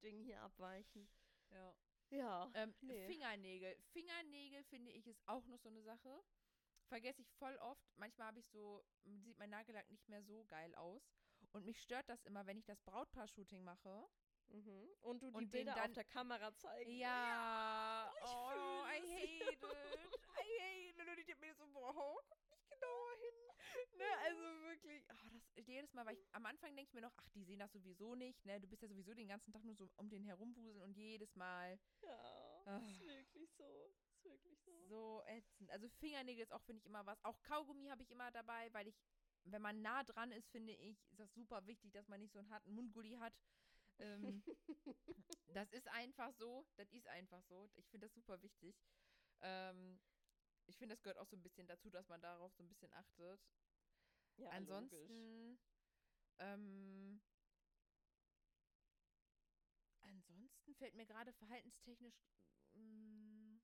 [0.02, 1.08] Ding hier abweichen.
[1.50, 1.74] ja.
[2.10, 2.50] Ja.
[2.54, 3.06] Ähm, nee.
[3.06, 3.76] Fingernägel.
[3.92, 6.22] Fingernägel finde ich ist auch noch so eine Sache.
[6.88, 7.86] Vergesse ich voll oft.
[7.96, 11.02] Manchmal habe ich so, sieht mein Nagellack nicht mehr so geil aus.
[11.52, 14.08] Und mich stört das immer, wenn ich das Brautpaar-Shooting mache.
[14.48, 14.88] Mhm.
[15.02, 16.90] Und du die Und den Bilder dann- auf der Kamera zeigen.
[16.98, 18.12] Ja.
[18.18, 19.10] ich oh, fühl I es.
[19.12, 19.62] hate it.
[19.62, 21.08] I hate it.
[21.08, 22.49] Und ich denke mir so, nicht
[22.80, 23.98] genauer hin.
[23.98, 25.04] Ne, also wirklich.
[25.10, 27.58] Oh, das, jedes Mal, weil ich am Anfang denke ich mir noch, ach, die sehen
[27.58, 28.44] das sowieso nicht.
[28.44, 31.34] Ne, du bist ja sowieso den ganzen Tag nur so um den herumwuseln und jedes
[31.36, 32.78] Mal Ja, Ah.
[32.78, 33.92] ist wirklich so.
[34.12, 34.72] Ist wirklich so.
[34.86, 35.70] So ätzend.
[35.70, 37.22] Also Fingernägel ist auch, finde ich, immer was.
[37.24, 38.96] Auch Kaugummi habe ich immer dabei, weil ich,
[39.44, 42.38] wenn man nah dran ist, finde ich, ist das super wichtig, dass man nicht so
[42.38, 43.34] einen harten Mundgulli hat.
[43.98, 44.42] Ähm,
[45.48, 46.66] das ist einfach so.
[46.76, 47.70] Das ist einfach so.
[47.76, 48.76] Ich finde das super wichtig.
[49.42, 49.98] Ähm,
[50.70, 52.92] ich finde, das gehört auch so ein bisschen dazu, dass man darauf so ein bisschen
[52.92, 53.40] achtet.
[54.36, 55.58] ja, ansonsten,
[56.38, 57.20] ähm,
[60.02, 62.14] ansonsten fällt mir gerade verhaltenstechnisch
[62.74, 63.58] mm,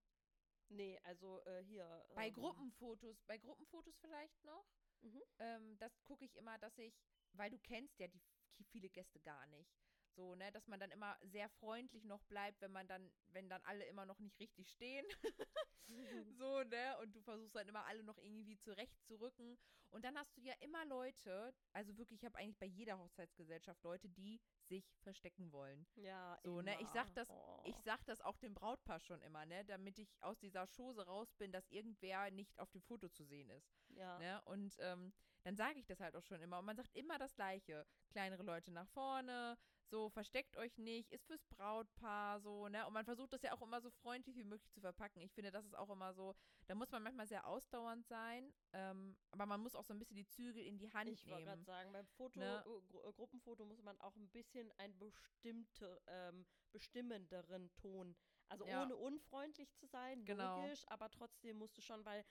[0.69, 2.07] Nee, also äh, hier.
[2.15, 4.65] bei ähm, Gruppenfotos, bei Gruppenfotos vielleicht noch.
[5.03, 5.23] Mhm.
[5.39, 6.95] Ähm, das gucke ich immer, dass ich,
[7.33, 8.21] weil du kennst ja die
[8.65, 9.86] viele Gäste gar nicht.
[10.17, 13.61] So, ne, dass man dann immer sehr freundlich noch bleibt, wenn man dann, wenn dann
[13.65, 15.07] alle immer noch nicht richtig stehen.
[16.39, 16.99] so, ne?
[17.03, 19.59] Und du versuchst dann immer alle noch irgendwie zurechtzurücken.
[19.91, 23.83] Und dann hast du ja immer Leute, also wirklich, ich habe eigentlich bei jeder Hochzeitsgesellschaft
[23.85, 25.87] Leute, die sich verstecken wollen.
[25.97, 27.15] Ja, So, ne, ich sag immer.
[27.15, 27.63] das- Oh.
[27.65, 31.35] Ich sag das auch dem Brautpaar schon immer, ne, damit ich aus dieser Chose raus
[31.35, 33.71] bin, dass irgendwer nicht auf dem Foto zu sehen ist.
[33.91, 34.19] Ja.
[34.19, 34.43] Ne?
[34.47, 35.13] Und ähm,
[35.43, 36.59] dann sage ich das halt auch schon immer.
[36.59, 37.87] Und man sagt immer das Gleiche.
[38.11, 39.57] Kleinere Leute nach vorne,
[39.89, 42.87] so versteckt euch nicht, ist fürs Brautpaar so, ne?
[42.87, 45.21] Und man versucht das ja auch immer so freundlich wie möglich zu verpacken.
[45.21, 46.35] Ich finde, das ist auch immer so,
[46.67, 50.17] da muss man manchmal sehr ausdauernd sein, ähm, aber man muss auch so ein bisschen
[50.17, 51.65] die Zügel in die Hand Ich wollte gerade nehmen.
[51.65, 52.65] sagen, beim Foto, Ne?
[52.67, 58.17] äh, Gru- äh, Gruppenfoto muss man auch ein bisschen einen bestimmte, ähm, bestimmenderen Ton.
[58.49, 58.83] Also Ja.
[58.85, 60.61] ohne unfreundlich zu sein, Genau.
[60.61, 62.25] logisch, aber trotzdem musst du schon, weil,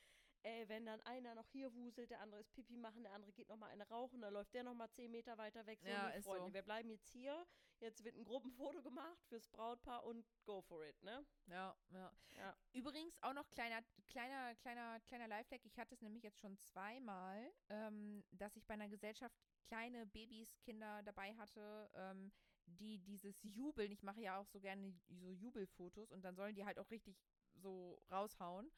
[0.45, 3.49] ey, wenn dann einer noch hier wuselt, der andere ist Pipi machen, der andere geht
[3.49, 5.79] nochmal eine rauchen, dann läuft der nochmal zehn Meter weiter weg.
[5.81, 6.53] So, Ja, ist Freunde, so.
[6.53, 7.45] wir bleiben jetzt hier,
[7.79, 11.25] jetzt wird ein Gruppenfoto gemacht fürs Brautpaar und go for it, ne?
[11.47, 12.11] Ja, ja.
[12.37, 12.55] Ja.
[12.73, 15.65] Übrigens auch noch kleiner, kleiner, kleiner, kleiner Lifehack.
[15.65, 19.35] Ich hatte es nämlich jetzt schon zweimal, ähm, dass ich bei einer Gesellschaft
[19.65, 22.31] kleine Babys, Kinder dabei hatte, ähm,
[22.67, 26.65] die dieses Jubeln, ich mache ja auch so gerne so Jubelfotos und dann sollen die
[26.65, 27.15] halt auch richtig
[27.53, 28.71] so raushauen,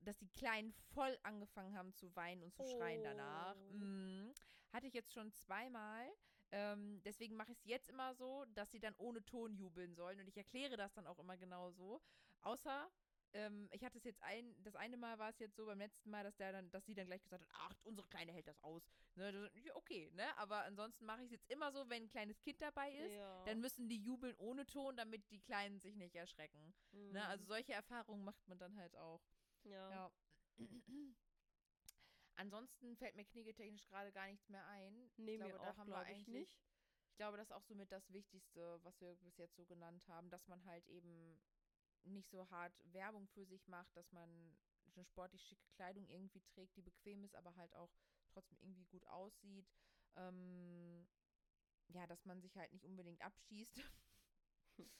[0.00, 3.56] dass die Kleinen voll angefangen haben zu weinen und zu schreien danach.
[3.70, 4.32] Mhm.
[4.72, 6.08] Hatte ich jetzt schon zweimal.
[6.52, 10.20] Ähm, deswegen mache ich es jetzt immer so, dass sie dann ohne Ton jubeln sollen.
[10.20, 12.00] Und ich erkläre das dann auch immer genau so.
[12.42, 12.88] Außer,
[13.32, 16.10] ähm, ich hatte es jetzt ein, das eine Mal war es jetzt so beim letzten
[16.10, 18.60] Mal, dass der dann, dass sie dann gleich gesagt hat, ach, unsere Kleine hält das
[18.62, 18.82] aus.
[19.16, 20.36] Ne, okay, ne?
[20.38, 23.44] Aber ansonsten mache ich es jetzt immer so, wenn ein kleines Kind dabei ist, ja.
[23.44, 26.74] dann müssen die jubeln ohne Ton, damit die Kleinen sich nicht erschrecken.
[26.92, 27.26] Ne?
[27.26, 27.48] Also Mhm.
[27.48, 29.20] solche Erfahrungen macht man dann halt auch.
[29.66, 29.90] Ja.
[29.90, 30.12] Ja.
[32.36, 35.10] Ansonsten fällt mir kniggetechnisch gerade gar nichts mehr ein.
[35.16, 36.28] Nee, ich mir glaube, da auch, haben wir eigentlich.
[36.28, 36.60] nicht.
[37.10, 40.28] Ich glaube, das ist auch somit das Wichtigste, was wir bis jetzt so genannt haben,
[40.28, 41.40] dass man halt eben
[42.04, 44.56] nicht so hart Werbung für sich macht, dass man
[44.94, 47.90] eine sportlich schicke Kleidung irgendwie trägt, die bequem ist, aber halt auch
[48.28, 49.66] trotzdem irgendwie gut aussieht.
[50.16, 51.06] Ähm,
[51.88, 53.80] ja, dass man sich halt nicht unbedingt abschießt.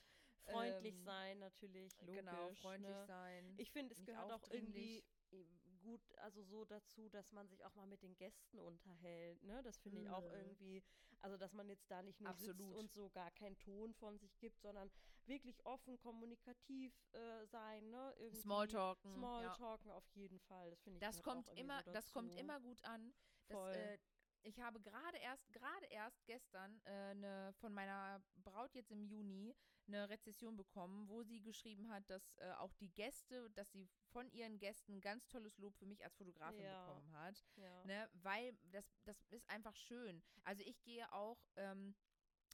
[0.50, 2.16] Freundlich Ähm, sein, natürlich, logisch.
[2.16, 3.06] genau, freundlich ne?
[3.06, 3.54] sein.
[3.58, 5.44] Ich finde, es gehört auch irgendwie äh,
[5.82, 9.62] gut, also so dazu, dass man sich auch mal mit den Gästen unterhält, ne?
[9.62, 10.30] Das finde ich auch Mhm.
[10.34, 10.82] irgendwie,
[11.20, 12.76] also dass man jetzt da nicht nur sitzt Absolut.
[12.76, 14.90] und so gar keinen Ton von sich gibt, sondern
[15.26, 18.14] wirklich offen, kommunikativ äh, sein, ne?
[18.18, 19.12] Irgendwie Smalltalken.
[19.12, 19.18] ja.
[19.18, 20.70] Smalltalken auf jeden Fall.
[20.70, 23.12] Das finde ich Das auch kommt immer, das kommt immer gut an.
[23.48, 23.98] Das, äh,
[24.46, 29.54] ich habe gerade erst, gerade erst gestern äh, ne, von meiner Braut jetzt im Juni
[29.88, 34.28] eine Rezession bekommen, wo sie geschrieben hat, dass äh, auch die Gäste, dass sie von
[34.30, 36.84] ihren Gästen ganz tolles Lob für mich als Fotografin Ja.
[36.86, 37.44] bekommen hat.
[37.56, 37.84] ja.
[37.84, 40.22] Ne, weil das, das ist einfach schön.
[40.44, 41.94] Also ich gehe auch ähm,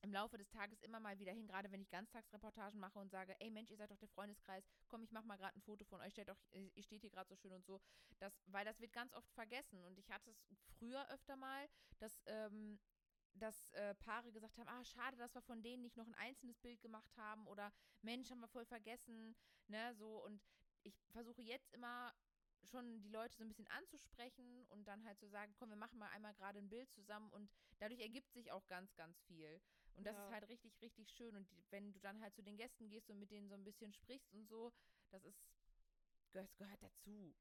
[0.03, 3.35] im Laufe des Tages immer mal wieder hin, gerade wenn ich Ganztagsreportagen mache und sage,
[3.41, 6.01] ey Mensch, ihr seid doch der Freundeskreis, komm, ich mach mal gerade ein Foto von
[6.01, 7.81] euch, steht doch, ihr steht hier gerade so schön und so.
[8.19, 9.85] Das, weil das wird ganz oft vergessen.
[9.85, 10.45] Und ich hatte es
[10.79, 12.79] früher öfter mal, dass, ähm,
[13.35, 16.59] dass äh, Paare gesagt haben, ah, schade, dass wir von denen nicht noch ein einzelnes
[16.59, 17.73] Bild gemacht haben oder
[18.03, 19.37] Mensch, haben wir voll vergessen,
[19.69, 20.43] ne, so und
[20.83, 22.13] ich versuche jetzt immer
[22.65, 25.99] schon die Leute so ein bisschen anzusprechen und dann halt zu sagen, komm, wir machen
[25.99, 29.61] mal einmal gerade ein Bild zusammen und dadurch ergibt sich auch ganz, ganz viel.
[29.97, 30.27] Und das Ja.
[30.27, 31.37] ist halt richtig, richtig schön.
[31.37, 33.65] Und die, wenn du dann halt zu den Gästen gehst und mit denen so ein
[33.65, 34.73] bisschen sprichst und so,
[35.11, 35.51] das ist,
[36.33, 37.35] das gehört dazu.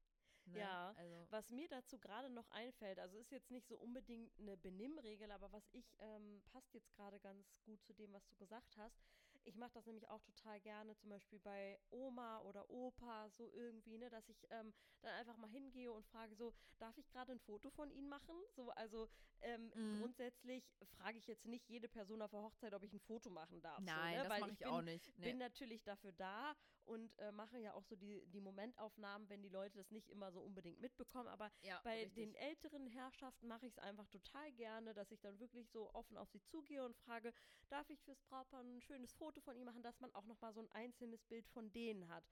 [0.44, 0.58] Ne?
[0.58, 4.56] Ja, also, Was mir dazu gerade noch einfällt, also ist jetzt nicht so unbedingt eine
[4.56, 8.76] Benimmregel, aber was ich, ähm, passt jetzt gerade ganz gut zu dem, was du gesagt
[8.76, 9.00] hast.
[9.44, 13.98] Ich mache das nämlich auch total gerne, zum Beispiel bei Oma oder Opa, so irgendwie,
[13.98, 17.40] ne, dass ich ähm, dann einfach mal hingehe und frage so, darf ich gerade ein
[17.40, 18.36] Foto von Ihnen machen?
[18.54, 19.08] So, also
[19.40, 19.98] ähm, Mhm.
[19.98, 20.64] grundsätzlich
[20.96, 23.80] frage ich jetzt nicht jede Person auf der Hochzeit, ob ich ein Foto machen darf.
[23.80, 24.28] nein, so, ne?
[24.28, 25.18] das mache ich, bin, auch nicht.
[25.18, 25.24] Nee.
[25.30, 29.48] bin natürlich dafür da und äh, mache ja auch so die, die Momentaufnahmen, wenn die
[29.48, 31.28] Leute das nicht immer so unbedingt mitbekommen.
[31.28, 32.14] Aber ja, bei richtig.
[32.14, 36.16] den älteren Herrschaften mache ich es einfach total gerne, dass ich dann wirklich so offen
[36.16, 37.32] auf sie zugehe und frage,
[37.68, 40.60] darf ich fürs Brautpaar ein schönes Foto von ihm machen, dass man auch nochmal so
[40.60, 42.24] ein einzelnes Bild von denen hat.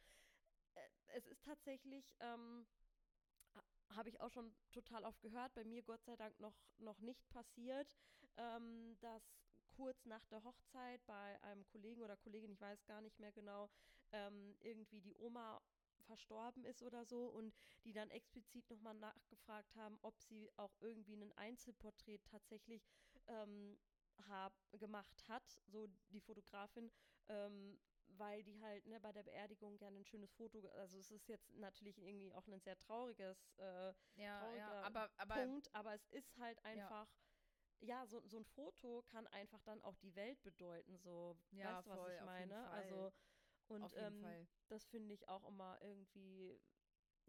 [0.74, 0.80] Äh,
[1.16, 2.66] es ist tatsächlich, ähm,
[3.94, 7.28] habe ich auch schon total oft gehört, bei mir Gott sei Dank noch, noch nicht
[7.28, 7.96] passiert,
[8.36, 9.22] ähm, dass
[9.76, 13.70] kurz nach der Hochzeit bei einem Kollegen oder Kollegin, ich weiß gar nicht mehr genau,
[14.12, 15.60] ähm, irgendwie die Oma
[16.06, 21.14] verstorben ist oder so und die dann explizit nochmal nachgefragt haben, ob sie auch irgendwie
[21.14, 22.82] ein Einzelporträt tatsächlich
[23.28, 23.78] ähm,
[24.28, 26.90] hab, gemacht hat, so die Fotografin,
[27.28, 31.28] ähm, weil die halt ne, bei der Beerdigung gerne ein schönes Foto, also es ist
[31.28, 35.94] jetzt natürlich irgendwie auch ein sehr trauriges äh, ja, trauriger ja, aber, aber Punkt, aber
[35.94, 37.06] es ist halt einfach,
[37.80, 41.86] ja, so, so ein Foto kann einfach dann auch die Welt bedeuten, so, Ja, weißt
[41.86, 42.68] du, was voll, ich meine?
[42.70, 43.12] Also,
[43.68, 46.60] und ähm, das finde ich auch immer irgendwie,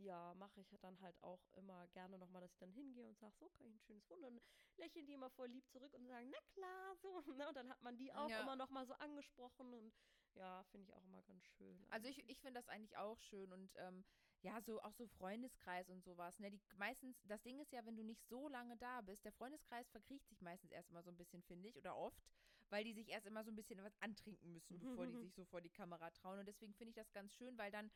[0.02, 3.34] ja, mache ich dann halt auch immer gerne nochmal, dass ich dann hingehe und sage,
[3.38, 4.26] so kann ich ein schönes Foto.
[4.26, 4.41] Und dann
[4.78, 7.22] lächeln die immer voll lieb zurück und sagen, na klar, so.
[7.38, 7.47] Ne?
[7.47, 8.41] Und dann hat man die auch Ja.
[8.41, 9.93] immer nochmal so angesprochen und
[10.36, 11.86] ja, finde ich auch immer ganz schön.
[11.89, 14.04] Also ich, ich finde das eigentlich auch schön und ähm,
[14.43, 16.39] ja, so auch so Freundeskreis und sowas.
[16.39, 16.49] Ne?
[16.49, 19.89] Die meistens, das Ding ist ja, wenn du nicht so lange da bist, der Freundeskreis
[19.89, 22.24] verkriecht sich meistens erst immer so ein bisschen, finde ich, oder oft,
[22.70, 25.43] weil die sich erst immer so ein bisschen was antrinken müssen, bevor die sich so
[25.45, 26.39] vor die Kamera trauen.
[26.39, 27.91] Und deswegen finde ich das ganz schön, weil dann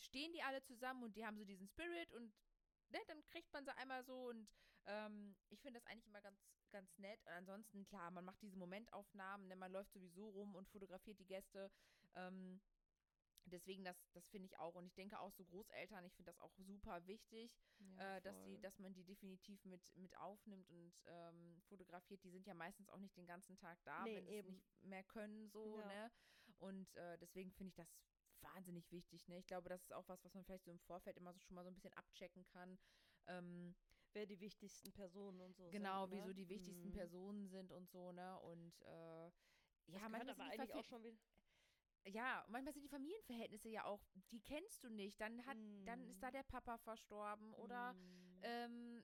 [0.00, 2.32] stehen die alle zusammen und die haben so diesen Spirit und
[2.88, 4.48] ne, dann kriegt man sie einmal so und
[4.86, 6.40] ähm, ich finde das eigentlich immer ganz,
[6.70, 7.20] ganz nett.
[7.26, 11.26] Und ansonsten, klar, man macht diese Momentaufnahmen, ne, man läuft sowieso rum und fotografiert die
[11.26, 11.70] Gäste.
[12.14, 12.60] Ähm,
[13.44, 14.74] deswegen, das, das finde ich auch.
[14.74, 17.58] Und ich denke auch so Großeltern, ich finde das auch super wichtig,
[17.98, 22.22] Ja, äh, dass, die, dass man die definitiv mit, mit aufnimmt und ähm, fotografiert.
[22.24, 25.04] Die sind ja meistens auch nicht den ganzen Tag da, Nee, wenn sie nicht mehr
[25.04, 25.86] können, so, Ja.
[25.86, 26.10] ne?
[26.58, 27.88] Und äh, deswegen finde ich das
[28.42, 29.38] wahnsinnig wichtig, ne?
[29.38, 31.54] Ich glaube, das ist auch was, was man vielleicht so im Vorfeld immer so schon
[31.54, 32.78] mal so ein bisschen abchecken kann.
[33.26, 33.74] Ähm,
[34.12, 36.16] Wer die wichtigsten Personen und so genau, sind, ne?
[36.16, 36.92] wieso die wichtigsten Mhm.
[36.92, 38.40] Personen sind und so, ne?
[38.40, 39.30] Und äh,
[39.86, 41.16] ja, manchmal aber die eigentlich auch schon wieder.
[42.06, 45.20] ja, manchmal sind die Familienverhältnisse ja auch, die kennst du nicht.
[45.20, 46.32] Dann hat, dann ist da Mm.
[46.32, 48.40] der Papa verstorben oder Mm.
[48.42, 48.99] ähm,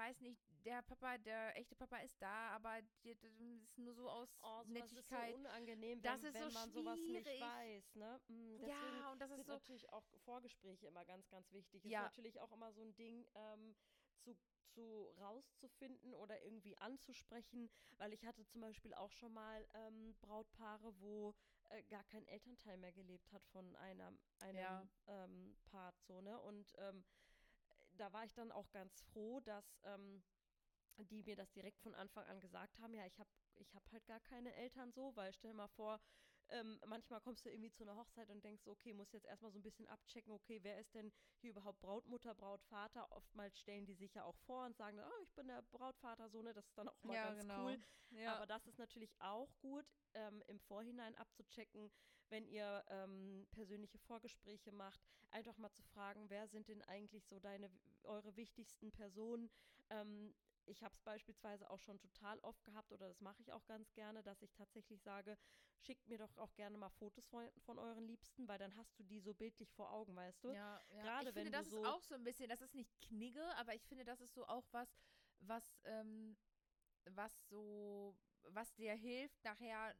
[0.00, 4.08] weiß nicht, der Papa, der echte Papa ist da, aber die, das ist nur so
[4.10, 5.28] aus Oh, Nettigkeit.
[5.30, 7.94] ist so unangenehm, wenn, ist wenn so man sowas nicht weiß.
[7.96, 8.20] Ne?
[8.28, 9.52] Mm, Deswegen ja, und das ist sind so.
[9.52, 11.84] natürlich auch Vorgespräche immer ganz, ganz wichtig.
[11.84, 12.02] Ist Ja.
[12.02, 13.74] natürlich auch immer so ein Ding, ähm,
[14.20, 14.36] zu,
[14.74, 20.92] zu rauszufinden oder irgendwie anzusprechen, weil ich hatte zum Beispiel auch schon mal ähm, Brautpaare,
[21.00, 21.34] wo
[21.70, 24.88] äh, gar kein Elternteil mehr gelebt hat von einer, einem Ja.
[25.08, 26.38] ähm, Part so, ne?
[26.40, 27.04] Und ähm,
[28.00, 30.22] da war ich dann auch ganz froh, dass ähm,
[30.96, 34.06] die mir das direkt von Anfang an gesagt haben, ja, ich habe ich hab halt
[34.06, 36.00] gar keine Eltern so, weil stell mal vor,
[36.48, 39.58] ähm, manchmal kommst du irgendwie zu einer Hochzeit und denkst, okay, muss jetzt erstmal so
[39.58, 43.10] ein bisschen abchecken, okay, wer ist denn hier überhaupt Brautmutter, Brautvater?
[43.12, 46.42] Oftmals stellen die sich ja auch vor und sagen, oh, ich bin der Brautvater, so,
[46.42, 46.52] ne?
[46.54, 47.68] Das ist dann auch mal Ja, ganz genau.
[47.68, 47.78] cool.
[48.10, 48.34] Ja.
[48.34, 49.84] Aber das ist natürlich auch gut,
[50.14, 51.90] ähm, im Vorhinein abzuchecken,
[52.30, 55.00] wenn ihr ähm, persönliche Vorgespräche macht,
[55.30, 57.70] einfach mal zu fragen, wer sind denn eigentlich so deine,
[58.04, 59.50] eure wichtigsten Personen.
[59.90, 60.34] Ähm,
[60.66, 63.92] ich habe es beispielsweise auch schon total oft gehabt oder das mache ich auch ganz
[63.94, 65.36] gerne, dass ich tatsächlich sage,
[65.80, 69.02] schickt mir doch auch gerne mal Fotos von, von euren Liebsten, weil dann hast du
[69.02, 70.50] die so bildlich vor Augen, weißt du?
[70.52, 71.02] Ja, ja.
[71.02, 73.42] Gerade ich wenn finde, das so- ist auch so ein bisschen, das ist nicht Knigge,
[73.56, 74.88] aber ich finde, das ist so auch was,
[75.40, 76.36] was, ähm,
[77.06, 78.14] was so,
[78.44, 79.94] was dir hilft, nachher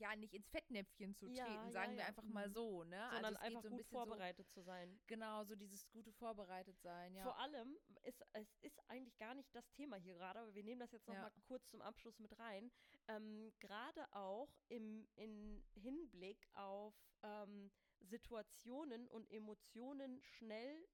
[0.00, 2.52] ja nicht ins Fettnäpfchen zu Ja, treten, ja, sagen wir ja, einfach mal mhm.
[2.52, 3.08] so, ne?
[3.10, 5.00] Sondern also es geht einfach so ein gut bisschen so, vorbereitet zu sein.
[5.06, 7.22] genau, so dieses gute vorbereitet sein, ja.
[7.24, 10.80] Vor allem, ist, es ist eigentlich gar nicht das Thema hier gerade, aber wir nehmen
[10.80, 11.22] das jetzt noch Ja.
[11.22, 12.70] mal kurz zum Abschluss mit rein.
[13.08, 17.70] Ähm, gerade auch im in Hinblick auf ähm,
[18.00, 20.88] Situationen und Emotionen schnell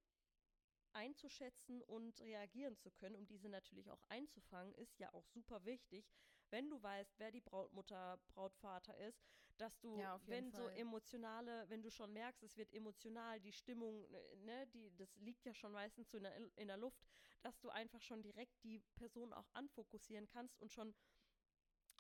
[0.93, 6.11] einzuschätzen und reagieren zu können, um diese natürlich auch einzufangen, ist ja auch super wichtig,
[6.51, 9.23] wenn du weißt, wer die Brautmutter, Brautvater ist,
[9.57, 10.77] dass du, Ja, wenn so Fall.
[10.79, 15.45] emotionale, wenn du schon merkst, es wird emotional, die Stimmung, äh, ne, die, das liegt
[15.47, 17.01] ja schon meistens so in der, in der Luft,
[17.43, 20.95] dass du einfach schon direkt die Person auch anfokussieren kannst und schon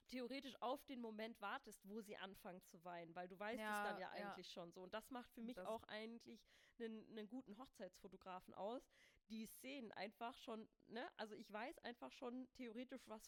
[0.09, 3.83] theoretisch auf den Moment wartest, wo sie anfangen zu weinen, weil du weißt Ja, es
[3.83, 4.33] dann ja ja.
[4.35, 4.83] eigentlich schon so.
[4.83, 6.47] Und das macht für mich Das- auch eigentlich
[6.79, 8.83] einen, einen guten Hochzeitsfotografen aus.
[9.31, 13.23] Die Szenen einfach schon, ne, also ich weiß einfach schon theoretisch, was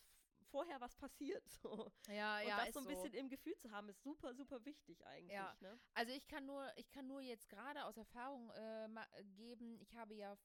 [0.50, 1.44] vorher was passiert.
[1.48, 1.90] So.
[2.08, 5.04] ja, Und ja, das so ein bisschen im Gefühl zu haben, ist super, super wichtig
[5.06, 5.32] eigentlich.
[5.32, 5.56] Ja.
[5.60, 5.78] Ne?
[5.94, 8.88] Also ich kann nur, ich kann nur jetzt gerade aus Erfahrung äh,
[9.36, 10.36] geben, ich habe ja,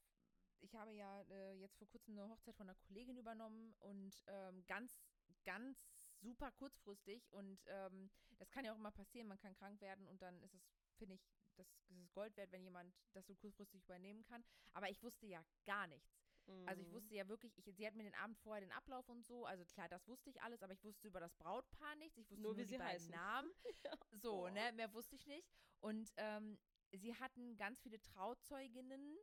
[0.60, 4.64] ich habe ja äh, jetzt vor kurzem eine Hochzeit von einer Kollegin übernommen und ähm,
[4.66, 4.98] ganz,
[5.44, 5.78] ganz
[6.20, 10.22] super kurzfristig und ähm, das kann ja auch immer passieren, man kann krank werden und
[10.22, 10.62] dann ist es,
[10.96, 11.22] finde ich,
[11.56, 14.44] das, das ist Gold wert, wenn jemand das so kurzfristig übernehmen kann.
[14.72, 16.23] Aber ich wusste ja gar nichts.
[16.66, 16.94] Also ich Mhm.
[16.94, 19.64] wusste ja wirklich, ich, sie hat mir den Abend vorher den Ablauf und so, also
[19.64, 22.18] klar, das wusste ich alles, aber ich wusste über das Brautpaar nichts.
[22.18, 23.10] Ich wusste Nur nur, wie die sie beiden heißen.
[23.10, 23.50] Namen.
[23.84, 23.98] Ja.
[24.22, 24.50] So, Boah.
[24.50, 25.48] ne, mehr wusste ich nicht.
[25.80, 26.58] Und ähm,
[26.92, 29.16] sie hatten ganz viele Trauzeuginnen,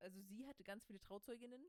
[0.00, 1.64] also sie hatte ganz viele Trauzeuginnen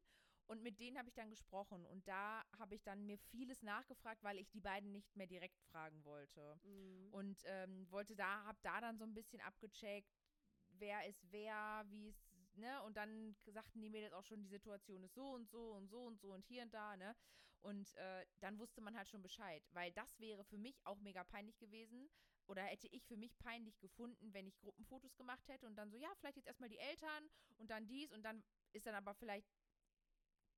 [0.47, 4.23] und mit denen habe ich dann gesprochen und da habe ich dann mir vieles nachgefragt,
[4.23, 6.59] weil ich die beiden nicht mehr direkt fragen wollte.
[6.63, 7.13] Mhm.
[7.13, 10.13] Und ähm, wollte da, hab da dann so ein bisschen abgecheckt,
[10.79, 12.81] wer ist wer, wie ist, ne?
[12.83, 16.05] Und dann sagten die Mädels auch schon, die Situation ist so und so und so
[16.05, 17.15] und so und hier und da, ne?
[17.61, 21.23] Und äh, dann wusste man halt schon Bescheid, weil das wäre für mich auch mega
[21.23, 22.09] peinlich gewesen.
[22.45, 25.97] Oder hätte ich für mich peinlich gefunden, wenn ich Gruppenfotos gemacht hätte und dann so,
[25.97, 28.43] ja, vielleicht jetzt erstmal die Eltern und dann dies und dann
[28.73, 29.47] ist dann aber vielleicht,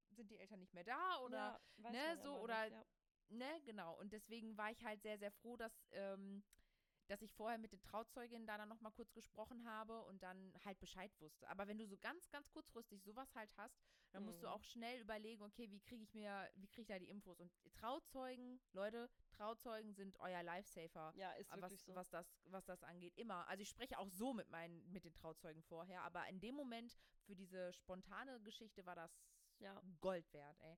[0.10, 2.86] sind die Eltern nicht mehr da oder ja, ne, so, oder- nicht, ja.
[3.30, 4.00] ne, genau.
[4.00, 6.44] Und deswegen war ich halt sehr, sehr froh, dass, ähm,
[7.08, 10.80] dass ich vorher mit den Trauzeuginnen da dann nochmal kurz gesprochen habe und dann halt
[10.80, 11.48] Bescheid wusste.
[11.50, 13.76] Aber wenn du so ganz, ganz kurzfristig sowas halt hast,
[14.12, 14.54] dann musst du Mhm.
[14.54, 17.40] auch schnell überlegen, okay, wie kriege ich mir, wie kriege ich da die Infos?
[17.40, 21.14] Und Trauzeugen, Leute, Trauzeugen sind euer Lifesaver.
[21.16, 21.96] Ja, ist äh, wirklich Was, so.
[21.96, 23.48] was, das, was das angeht, immer.
[23.48, 26.98] Also ich spreche auch so mit meinen, mit den Trauzeugen vorher, aber in dem Moment
[27.26, 29.12] für diese spontane Geschichte war das
[29.60, 29.82] Ja.
[30.02, 30.78] Gold wert, ey.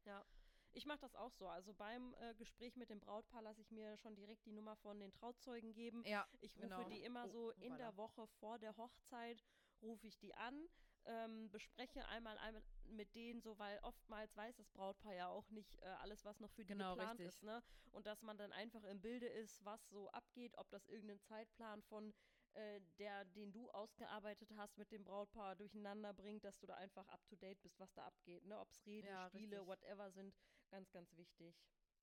[0.77, 1.47] Ich mache das auch so.
[1.47, 4.99] Also beim äh, Gespräch mit dem Brautpaar lasse ich mir schon direkt die Nummer von
[4.99, 6.03] den Trauzeugen geben.
[6.05, 6.83] Ja, Ich rufe genau.
[6.89, 7.77] die immer Oh, so in hoppala.
[7.77, 9.43] der Woche vor der Hochzeit,
[9.81, 10.67] rufe ich die an,
[11.05, 15.79] ähm, bespreche einmal, einmal mit denen so, weil oftmals weiß das Brautpaar ja auch nicht
[15.81, 17.27] äh, alles, was noch für die Genau, geplant richtig.
[17.27, 17.43] ist.
[17.43, 17.63] Ne?
[17.91, 21.81] Und dass man dann einfach im Bilde ist, was so abgeht, ob das irgendein Zeitplan
[21.83, 22.13] von
[22.53, 27.07] äh, der, den du ausgearbeitet hast mit dem Brautpaar durcheinander bringt, dass du da einfach
[27.09, 28.45] up to date bist, was da abgeht.
[28.45, 28.59] Ne?
[28.59, 29.67] Ob es Reden, Ja, Spiele, richtig.
[29.67, 30.35] whatever sind,
[30.69, 31.55] ganz, ganz wichtig.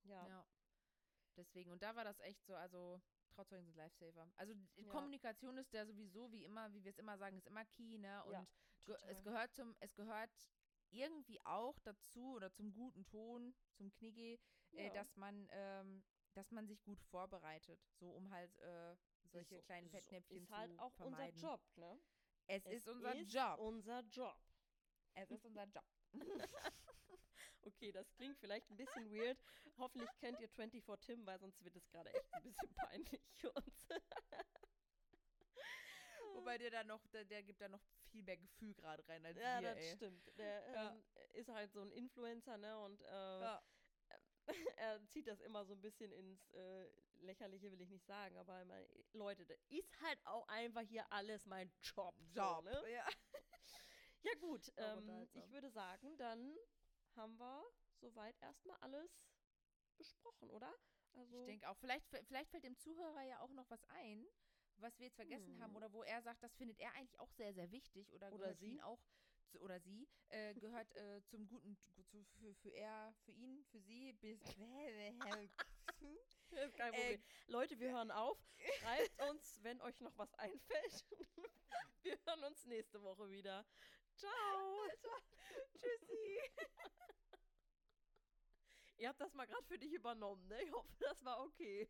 [0.05, 0.27] Ja.
[0.27, 0.47] Ja.
[1.37, 3.01] Deswegen, und da war das echt so, also
[3.31, 4.31] Trauzeugen sind Lifesaver.
[4.37, 4.93] Also die Ja.
[4.93, 8.23] Kommunikation ist ja sowieso, wie immer, wie wir es immer sagen, ist immer key, ne?
[8.25, 8.47] Und Ja,
[8.85, 10.31] ge es gehört zum, es gehört
[10.91, 14.39] irgendwie auch dazu oder zum guten Ton, zum Knigge,
[14.73, 16.05] äh, dass man, ähm,
[16.35, 20.71] dass man sich gut vorbereitet, so um halt äh, solche So- kleinen Fettnäpfchen Ist halt
[20.73, 21.35] zu auch vermeiden.
[21.35, 22.01] unser Job, ne?
[22.47, 23.59] Es, Es ist unser ist Job.
[23.59, 24.39] Unser Job.
[25.15, 25.85] Es ist unser Job.
[27.67, 29.39] Okay, das klingt vielleicht ein bisschen weird.
[29.79, 33.51] Hoffentlich kennt ihr 24 Tim, weil sonst wird es gerade echt ein bisschen peinlich für
[33.53, 33.89] uns.
[36.35, 39.39] Wobei der da noch, der, der gibt da noch viel mehr Gefühl gerade rein als
[39.39, 39.97] ja, wir, das ey.
[39.97, 40.39] stimmt.
[40.39, 40.91] Der Ja.
[40.91, 42.79] ähm, ist halt so ein Influencer, ne?
[42.81, 43.62] Und äh, Ja.
[44.77, 46.87] er zieht das immer so ein bisschen ins äh,
[47.21, 48.37] Lächerliche, will ich nicht sagen.
[48.37, 52.15] Aber ich meine, Leute, das ist halt auch einfach hier alles mein Job.
[52.35, 52.35] Job.
[52.35, 52.91] So, ne?
[52.93, 53.09] Ja.
[54.23, 54.73] Ja, gut.
[54.77, 56.57] Ähm, ich würde sagen, dann
[57.17, 57.65] haben wir
[58.01, 59.11] soweit erstmal alles
[59.97, 60.73] besprochen, oder?
[61.15, 64.27] Also ich denke auch, vielleicht, vielleicht fällt dem Zuhörer ja auch noch was ein,
[64.77, 65.62] was wir jetzt vergessen hm.
[65.62, 68.55] haben oder wo er sagt, das findet er eigentlich auch sehr, sehr wichtig oder, oder
[68.55, 68.99] sie auch
[69.61, 74.12] oder sie äh, gehört äh, zum guten zu, für, für er für ihn für sie
[74.15, 74.41] bis
[76.77, 77.21] kein Problem.
[77.21, 78.39] Äh, Leute, wir hören auf.
[78.81, 81.05] Schreibt uns, wenn euch noch was einfällt.
[82.03, 83.65] wir hören uns nächste Woche wieder.
[84.21, 84.89] Ciao.
[85.77, 86.39] Tschüssi.
[88.99, 90.62] Ihr habt das mal gerade für dich übernommen, ne?
[90.62, 91.89] Ich hoffe, das war okay.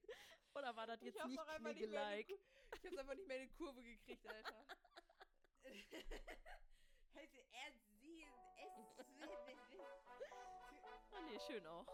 [0.55, 2.31] Oder war das jetzt ich nicht knicke-like?
[2.31, 4.67] Ich hab's einfach nicht mehr in die Kurve gekriegt, Alter.
[7.13, 8.27] Hätte er sie
[8.59, 9.07] es.
[11.17, 11.87] Oh nee, schön auch.